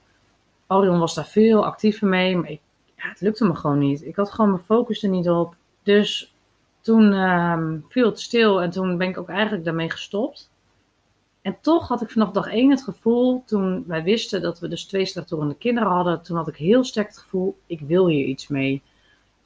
[0.68, 2.62] Orion was daar veel actiever mee, maar ik,
[2.96, 4.06] ja, het lukte me gewoon niet.
[4.06, 5.56] Ik had gewoon mijn focus er niet op.
[5.84, 6.34] Dus
[6.82, 10.50] toen um, viel het stil en toen ben ik ook eigenlijk daarmee gestopt.
[11.42, 14.86] En toch had ik vanaf dag één het gevoel, toen wij wisten dat we dus
[14.86, 18.48] twee slechthorende kinderen hadden, toen had ik heel sterk het gevoel, ik wil hier iets
[18.48, 18.82] mee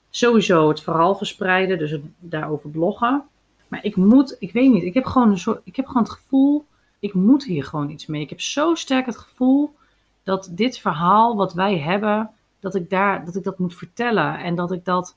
[0.10, 3.24] sowieso het verhaal verspreiden, dus daarover bloggen.
[3.70, 6.66] Maar ik moet, ik weet niet, ik heb gewoon een ik heb gewoon het gevoel,
[7.00, 8.22] ik moet hier gewoon iets mee.
[8.22, 9.76] Ik heb zo sterk het gevoel
[10.24, 14.56] dat dit verhaal wat wij hebben, dat ik daar, dat ik dat moet vertellen en
[14.56, 15.16] dat ik dat,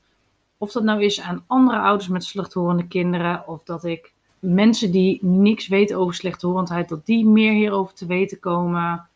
[0.57, 5.25] of dat nou is aan andere ouders met slechthorende kinderen, of dat ik mensen die
[5.25, 9.07] niks weten over slechthorendheid, dat die meer hierover te weten komen.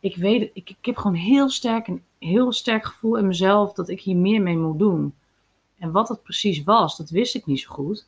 [0.00, 3.88] Ik weet, ik, ik heb gewoon heel sterk een heel sterk gevoel in mezelf dat
[3.88, 5.14] ik hier meer mee moet doen.
[5.78, 8.06] En wat het precies was, dat wist ik niet zo goed.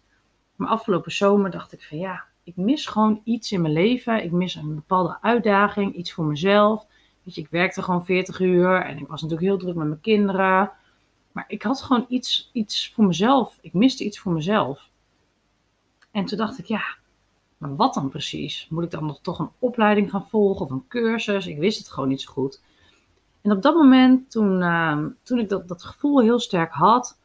[0.67, 4.25] Afgelopen zomer dacht ik van ja, ik mis gewoon iets in mijn leven.
[4.25, 6.87] Ik mis een bepaalde uitdaging, iets voor mezelf.
[7.23, 10.01] Weet je, ik werkte gewoon 40 uur en ik was natuurlijk heel druk met mijn
[10.01, 10.71] kinderen.
[11.33, 13.59] Maar ik had gewoon iets, iets voor mezelf.
[13.61, 14.89] Ik miste iets voor mezelf.
[16.11, 16.83] En toen dacht ik, ja,
[17.59, 18.67] maar wat dan precies?
[18.71, 21.47] Moet ik dan nog toch een opleiding gaan volgen of een cursus?
[21.47, 22.63] Ik wist het gewoon niet zo goed.
[23.43, 27.19] En op dat moment, toen, uh, toen ik dat, dat gevoel heel sterk had,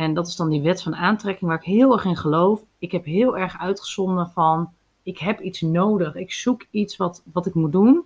[0.00, 2.64] en dat is dan die wet van aantrekking waar ik heel erg in geloof.
[2.78, 4.72] Ik heb heel erg uitgezonden van,
[5.02, 6.14] ik heb iets nodig.
[6.14, 8.04] Ik zoek iets wat, wat ik moet doen.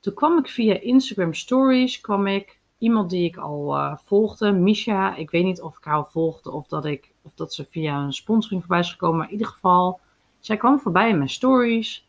[0.00, 5.16] Toen kwam ik via Instagram Stories, kwam ik iemand die ik al uh, volgde, Misha.
[5.16, 8.12] Ik weet niet of ik haar volgde of dat, ik, of dat ze via een
[8.12, 9.16] sponsoring voorbij is gekomen.
[9.16, 10.00] Maar in ieder geval,
[10.38, 12.08] zij kwam voorbij in mijn stories.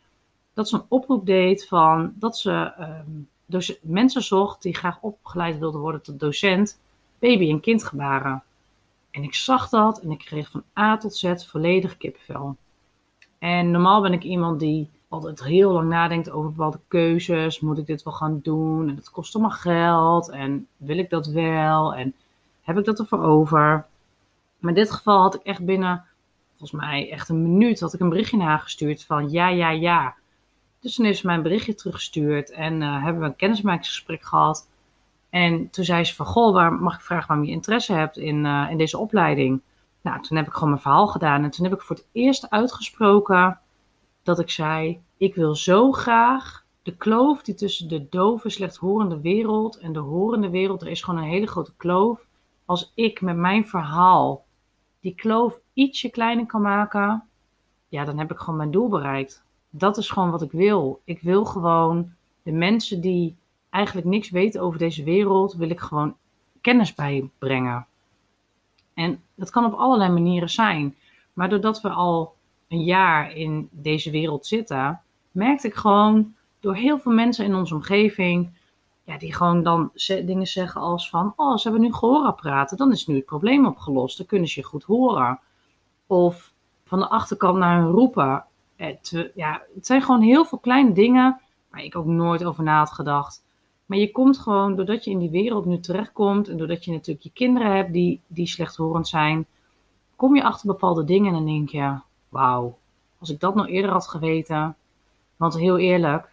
[0.54, 2.72] Dat ze een oproep deed van dat ze
[3.04, 3.28] um,
[3.82, 6.80] mensen zocht die graag opgeleid wilden worden tot docent
[7.18, 8.42] baby- en kindgebaren.
[9.16, 12.56] En ik zag dat en ik kreeg van A tot Z volledig kippenvel.
[13.38, 17.60] En normaal ben ik iemand die altijd heel lang nadenkt over bepaalde keuzes.
[17.60, 18.88] Moet ik dit wel gaan doen?
[18.88, 20.30] En het kost allemaal geld.
[20.30, 21.94] En wil ik dat wel?
[21.94, 22.14] En
[22.62, 23.86] heb ik dat ervoor over?
[24.58, 26.04] Maar in dit geval had ik echt binnen,
[26.56, 30.14] volgens mij echt een minuut, had ik een berichtje naar gestuurd van ja, ja, ja.
[30.80, 34.68] Dus toen heeft ze berichtje teruggestuurd en uh, hebben we een kennismakingsgesprek gehad.
[35.30, 38.44] En toen zei ze van, goh, waar, mag ik vragen waarom je interesse hebt in,
[38.44, 39.62] uh, in deze opleiding?
[40.02, 41.44] Nou, toen heb ik gewoon mijn verhaal gedaan.
[41.44, 43.60] En toen heb ik voor het eerst uitgesproken
[44.22, 49.78] dat ik zei, ik wil zo graag de kloof die tussen de dove, slechthorende wereld
[49.78, 52.26] en de horende wereld, er is gewoon een hele grote kloof.
[52.64, 54.44] Als ik met mijn verhaal
[55.00, 57.24] die kloof ietsje kleiner kan maken,
[57.88, 59.44] ja, dan heb ik gewoon mijn doel bereikt.
[59.70, 61.00] Dat is gewoon wat ik wil.
[61.04, 62.12] Ik wil gewoon
[62.42, 63.36] de mensen die
[63.76, 66.16] eigenlijk niks weten over deze wereld, wil ik gewoon
[66.60, 67.86] kennis bijbrengen.
[68.94, 70.96] En dat kan op allerlei manieren zijn.
[71.32, 72.34] Maar doordat we al
[72.68, 75.00] een jaar in deze wereld zitten,
[75.30, 78.50] merkte ik gewoon door heel veel mensen in onze omgeving,
[79.04, 83.06] ja, die gewoon dan dingen zeggen als van, oh, ze hebben nu gehoorapparaten, dan is
[83.06, 85.40] nu het probleem opgelost, dan kunnen ze je goed horen.
[86.06, 86.52] Of
[86.84, 88.44] van de achterkant naar hun roepen.
[88.76, 92.78] Het, ja, het zijn gewoon heel veel kleine dingen waar ik ook nooit over na
[92.78, 93.44] had gedacht.
[93.86, 97.24] Maar je komt gewoon, doordat je in die wereld nu terechtkomt en doordat je natuurlijk
[97.24, 99.46] je kinderen hebt die, die slechthorend zijn,
[100.16, 101.94] kom je achter bepaalde dingen en dan denk je,
[102.28, 102.78] wauw,
[103.18, 104.76] als ik dat nou eerder had geweten.
[105.36, 106.28] Want heel eerlijk,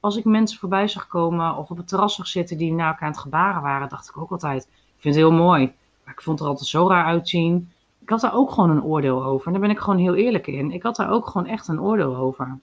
[0.00, 3.02] als ik mensen voorbij zag komen of op het terras zag zitten die naar elkaar
[3.02, 5.72] aan het gebaren waren, dacht ik ook altijd, ik vind het heel mooi.
[6.04, 7.72] Maar ik vond het er altijd zo raar uitzien.
[7.98, 9.46] Ik had daar ook gewoon een oordeel over.
[9.46, 10.72] En daar ben ik gewoon heel eerlijk in.
[10.72, 12.58] Ik had daar ook gewoon echt een oordeel over.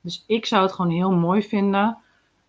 [0.00, 1.98] Dus ik zou het gewoon heel mooi vinden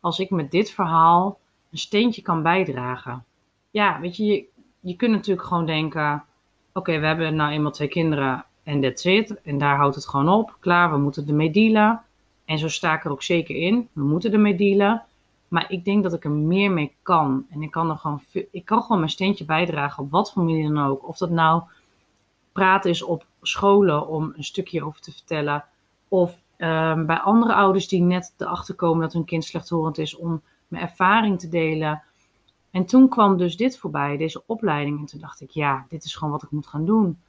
[0.02, 1.40] als ik met dit verhaal
[1.72, 3.26] een steentje kan bijdragen.
[3.72, 4.46] Ja, weet je,
[4.80, 6.24] je, kunt natuurlijk gewoon denken:
[6.74, 9.42] oké, we hebben nou eenmaal twee kinderen en that's it.
[9.42, 10.58] En daar houdt het gewoon op.
[10.60, 12.02] Klaar, we moeten ermee dealen.
[12.46, 13.90] En zo sta ik er ook zeker in.
[13.94, 15.04] We moeten ermee dealen.
[15.48, 17.46] Maar ik denk dat ik er meer mee kan.
[17.50, 18.22] En ik kan er gewoon,
[18.52, 21.08] ik kan gewoon mijn steentje bijdragen op wat voor manier dan ook.
[21.08, 21.62] Of dat nou
[22.52, 25.66] praten is op scholen om een stukje over te vertellen.
[26.08, 30.42] Of Ehm, bij andere ouders die net erachter komen dat hun kind slechthorend is, om
[30.68, 32.04] mijn ervaring te delen.
[32.72, 35.00] En toen kwam dus dit voorbij, deze opleiding.
[35.00, 37.20] En toen dacht ik, ja, dit is gewoon wat ik moet gaan doen.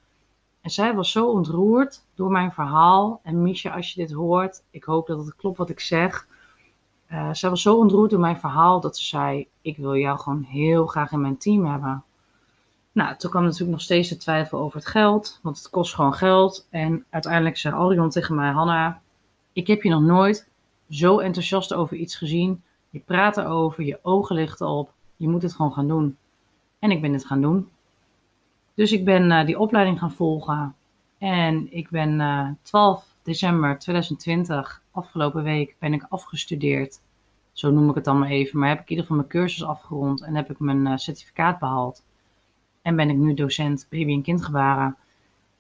[0.61, 3.21] En zij was zo ontroerd door mijn verhaal.
[3.23, 6.27] En Misha, als je dit hoort, ik hoop dat het klopt wat ik zeg.
[7.13, 10.43] Uh, zij was zo ontroerd door mijn verhaal dat ze zei: Ik wil jou gewoon
[10.43, 12.05] heel graag in mijn team hebben.
[12.93, 16.15] Nou, toen kwam natuurlijk nog steeds de twijfel over het geld, want het kost gewoon
[16.15, 16.67] geld.
[16.71, 19.02] En uiteindelijk zei Orion tegen mij: Hanna,
[19.53, 20.49] ik heb je nog nooit
[20.91, 22.63] zo enthousiast over iets gezien.
[22.91, 24.93] Je praat erover, je ogen lichten op.
[25.17, 26.17] Je moet het gewoon gaan doen.
[26.79, 27.69] En ik ben het gaan doen.
[28.75, 30.75] Dus ik ben uh, die opleiding gaan volgen.
[31.19, 37.01] En ik ben uh, eh, 12 december 2020, afgelopen week, ben ik afgestudeerd.
[37.53, 38.59] Zo noem ik het dan maar even.
[38.59, 41.59] Maar heb ik in ieder geval mijn cursus afgerond en heb ik mijn uh, certificaat
[41.59, 42.05] behaald.
[42.83, 44.97] En ben ik nu docent baby- en kindgebaren.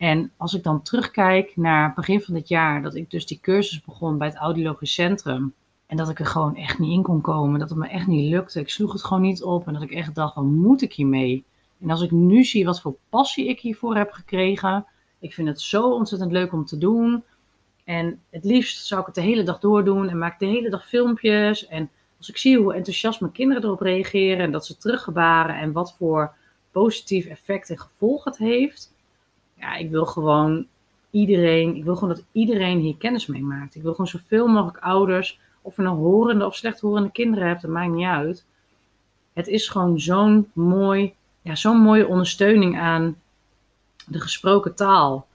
[0.02, 3.80] En als ik dan terugkijk naar begin van dit jaar, dat ik dus die cursus
[3.80, 5.54] begon bij het Audiologisch Centrum.
[5.86, 8.30] En dat ik er gewoon echt niet in kon komen, dat het me echt niet
[8.30, 8.60] lukte.
[8.60, 11.44] Ik sloeg het gewoon niet op en dat ik echt dacht, wat moet ik hiermee?
[11.80, 14.86] En als ik nu zie wat voor passie ik hiervoor heb gekregen,
[15.18, 17.22] ik vind het zo ontzettend leuk om te doen.
[17.84, 20.88] En het liefst zou ik het de hele dag doordoen en maak de hele dag
[20.88, 21.66] filmpjes.
[21.66, 25.72] En als ik zie hoe enthousiast mijn kinderen erop reageren en dat ze teruggebaren en
[25.72, 26.34] wat voor
[26.70, 28.92] positief effect en gevolg het heeft,
[29.62, 30.66] ja, ik wil gewoon
[31.10, 33.74] iedereen, ik wil gewoon dat iedereen hier kennis mee maakt.
[33.74, 37.70] Ik wil gewoon zoveel mogelijk ouders, of je nou horende of slechthorende kinderen hebt, dat
[37.70, 38.44] maakt niet uit.
[39.32, 43.16] het is gewoon zo'n mooi, ja, zo'n mooie ondersteuning aan
[44.06, 45.26] de gesproken taal.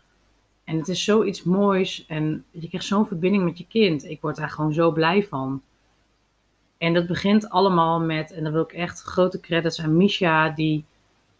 [0.63, 4.03] En het is zoiets moois en je krijgt zo'n verbinding met je kind.
[4.05, 5.61] Ik word daar gewoon zo blij van.
[6.77, 10.85] En dat begint allemaal met, en dan wil ik echt grote credits aan Misha, die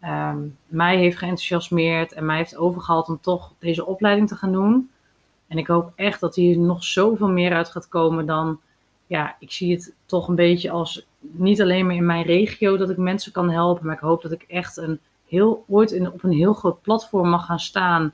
[0.00, 4.90] ehm, mij heeft geenthousiasmeerd en mij heeft overgehaald om toch deze opleiding te gaan doen.
[5.46, 8.60] En ik hoop echt dat hier nog zoveel meer uit gaat komen dan,
[9.06, 12.90] ja, ik zie het toch een beetje als niet alleen maar in mijn regio dat
[12.90, 16.22] ik mensen kan helpen, maar ik hoop dat ik echt een heel, ooit in, op
[16.22, 18.12] een heel groot platform mag gaan staan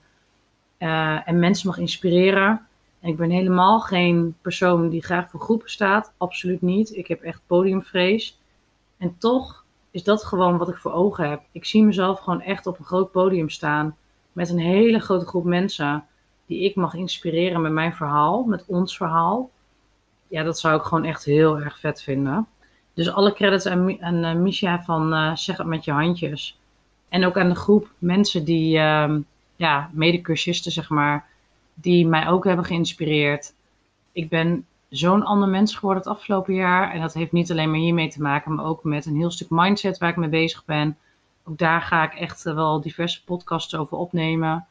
[0.79, 2.67] uh, en mensen mag inspireren.
[3.01, 6.13] En ik ben helemaal geen persoon die graag voor groepen staat.
[6.17, 6.97] Absoluut niet.
[6.97, 8.39] Ik heb echt podiumvrees.
[8.99, 9.64] En toch
[9.95, 11.43] is dat gewoon wat ik voor ogen heb.
[11.53, 13.97] Ik zie mezelf gewoon echt op een groot podium staan.
[14.33, 16.05] Met een hele grote groep mensen
[16.47, 19.51] die ik mag inspireren met mijn verhaal, met ons verhaal.
[20.29, 22.47] Ja, dat zou ik gewoon echt heel erg vet vinden.
[22.95, 26.59] Dus alle credits aan, aan Misha van uh, Zeg het met je handjes.
[27.09, 29.17] En ook aan de groep mensen die, uh,
[29.57, 31.27] ja, medecursisten zeg maar,
[31.75, 33.55] die mij ook hebben geïnspireerd.
[34.13, 34.67] Ik ben
[34.97, 36.93] zo'n ander mens geworden het afgelopen jaar.
[36.93, 39.51] En dat heeft niet alleen maar hiermee te maken, maar ook met een heel stuk
[39.51, 40.97] mindset waar ik mee bezig ben.
[41.45, 44.67] Ook daar ga ik echt wel diverse podcasts over opnemen.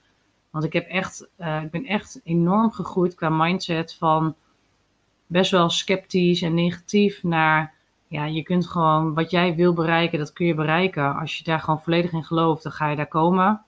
[0.49, 4.36] Want ik, heb echt, uh, ik ben echt enorm gegroeid qua mindset van
[5.28, 7.74] best wel sceptisch en negatief naar,
[8.07, 11.15] ja, je kunt gewoon wat jij wil bereiken, dat kun je bereiken.
[11.15, 13.61] Als je daar gewoon volledig in gelooft, dan ga je daar komen.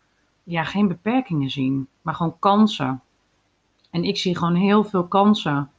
[0.43, 3.01] Ja, geen beperkingen zien, maar gewoon kansen.
[3.91, 5.70] En ik zie gewoon heel veel kansen.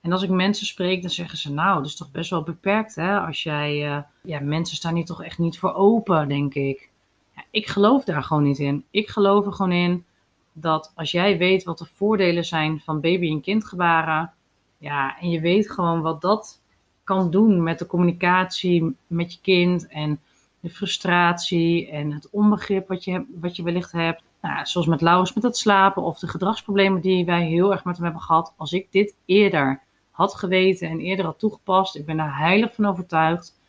[0.00, 2.94] En als ik mensen spreek, dan zeggen ze, nou, dat is toch best wel beperkt,
[2.94, 3.20] hè?
[3.20, 6.90] Als jij, uh, ja, mensen staan hier toch echt niet voor open, denk ik.
[7.36, 8.84] Ja, ik geloof daar gewoon niet in.
[8.90, 10.04] Ik geloof er gewoon in
[10.52, 14.32] dat als jij weet wat de voordelen zijn van baby- en kindgebaren,
[14.78, 16.60] ja, en je weet gewoon wat dat
[17.04, 20.20] kan doen met de communicatie met je kind en
[20.60, 24.22] de frustratie en het onbegrip wat je, wat je wellicht hebt.
[24.40, 27.94] Nou, zoals met Laurens met het slapen of de gedragsproblemen die wij heel erg met
[27.96, 28.54] hem hebben gehad.
[28.56, 29.82] Als ik dit eerder
[30.18, 33.60] had geweten en eerder had toegepast, ik ben daar heilig van overtuigd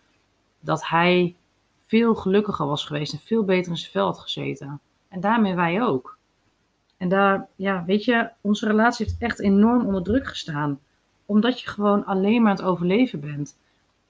[0.60, 1.36] dat hij
[1.86, 4.80] veel gelukkiger was geweest en veel beter in zijn vel had gezeten.
[5.08, 6.18] En daarmee wij ook.
[6.98, 10.80] En daar, ja, weet je, onze relatie heeft echt enorm onder druk gestaan.
[11.26, 13.58] Omdat je gewoon alleen maar aan het overleven bent.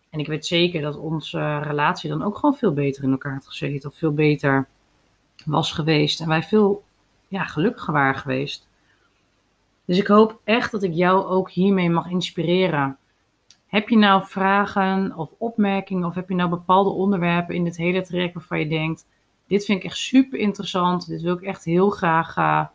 [0.09, 3.47] En ik weet zeker dat onze relatie dan ook gewoon veel beter in elkaar had
[3.47, 3.89] gezeten.
[3.89, 4.67] Of veel beter
[5.45, 6.21] was geweest.
[6.21, 6.83] En wij veel
[7.27, 8.68] ja, gelukkiger waren geweest.
[9.89, 12.97] Dus ik hoop echt dat ik jou ook hiermee mag inspireren.
[13.67, 18.01] Heb je nou vragen of opmerkingen of heb je nou bepaalde onderwerpen in dit hele
[18.01, 19.07] traject waarvan je denkt,
[19.47, 22.65] dit vind ik echt super interessant, dit wil ik echt heel graag, uh,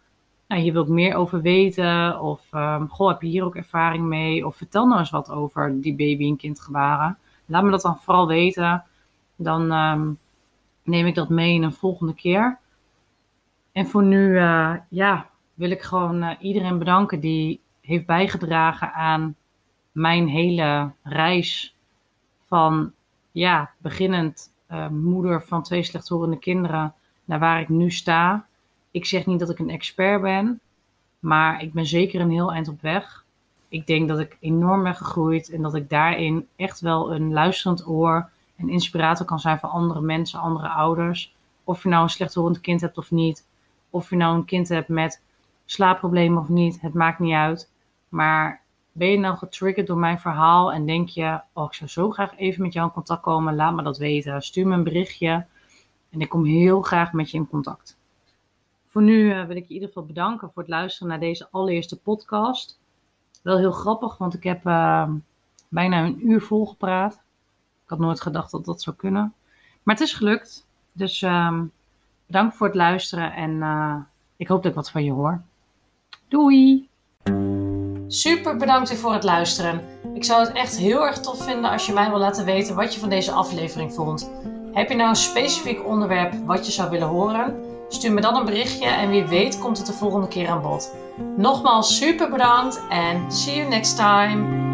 [0.49, 4.57] nou, hier meer over weten of um, goh, heb je hier ook ervaring mee of
[4.57, 7.19] vertel nou eens wat over die baby- en kindgebaren.
[7.47, 8.85] Laat me dat dan vooral weten,
[9.37, 10.19] dan um,
[10.83, 12.59] neem ik dat mee in een volgende keer.
[13.73, 19.37] En voor nu, uh, ja, wil ik gewoon uh, iedereen bedanken die heeft bijgedragen aan
[19.93, 21.75] mijn hele reis
[22.47, 22.93] van,
[23.33, 26.95] ja, beginnend uh, moeder van twee slechthorende kinderen
[27.25, 28.47] naar waar ik nu sta.
[28.91, 30.61] Ik zeg niet dat ik een expert ben,
[31.19, 33.25] maar ik ben zeker een heel eind op weg.
[33.69, 37.87] Ik denk dat ik enorm ben gegroeid en dat ik daarin echt wel een luisterend
[37.87, 41.35] oor en inspirator kan zijn voor andere mensen, andere ouders.
[41.65, 43.47] Of je nou een slechthorend kind hebt of niet.
[43.91, 45.23] Of je nou een kind hebt met
[45.65, 47.71] slaapproblemen of niet, het maakt niet uit.
[48.09, 48.63] Maar
[48.93, 52.37] ben je nou getriggerd door mijn verhaal en denk je, oh, ik zou zo graag
[52.37, 54.43] even met jou in contact komen, laat me dat weten.
[54.43, 55.47] Stuur me een berichtje
[56.11, 57.99] en ik kom heel graag met je in contact.
[58.87, 61.49] Voor nu uh, wil ik je in ieder geval bedanken voor het luisteren naar deze
[61.51, 62.81] allereerste podcast.
[63.43, 65.11] Wel heel grappig, want ik heb uh,
[65.69, 67.15] bijna een uur volgepraat.
[67.85, 69.35] Ik had nooit gedacht dat dat zou kunnen.
[69.83, 70.67] Maar het is gelukt.
[70.93, 71.61] Dus uh,
[72.27, 73.97] bedankt voor het luisteren en uh,
[74.37, 75.43] ik hoop dat ik wat van je hoor.
[76.35, 76.89] Doei!
[78.07, 79.83] Super bedankt weer voor het luisteren.
[80.15, 82.95] Ik zou het echt heel erg tof vinden als je mij wil laten weten wat
[82.95, 84.31] je van deze aflevering vond.
[84.73, 87.61] Heb je nou een specifiek onderwerp wat je zou willen horen?
[87.89, 90.95] Stuur me dan een berichtje en wie weet komt het de volgende keer aan bod.
[91.37, 94.74] Nogmaals super bedankt en see you next time.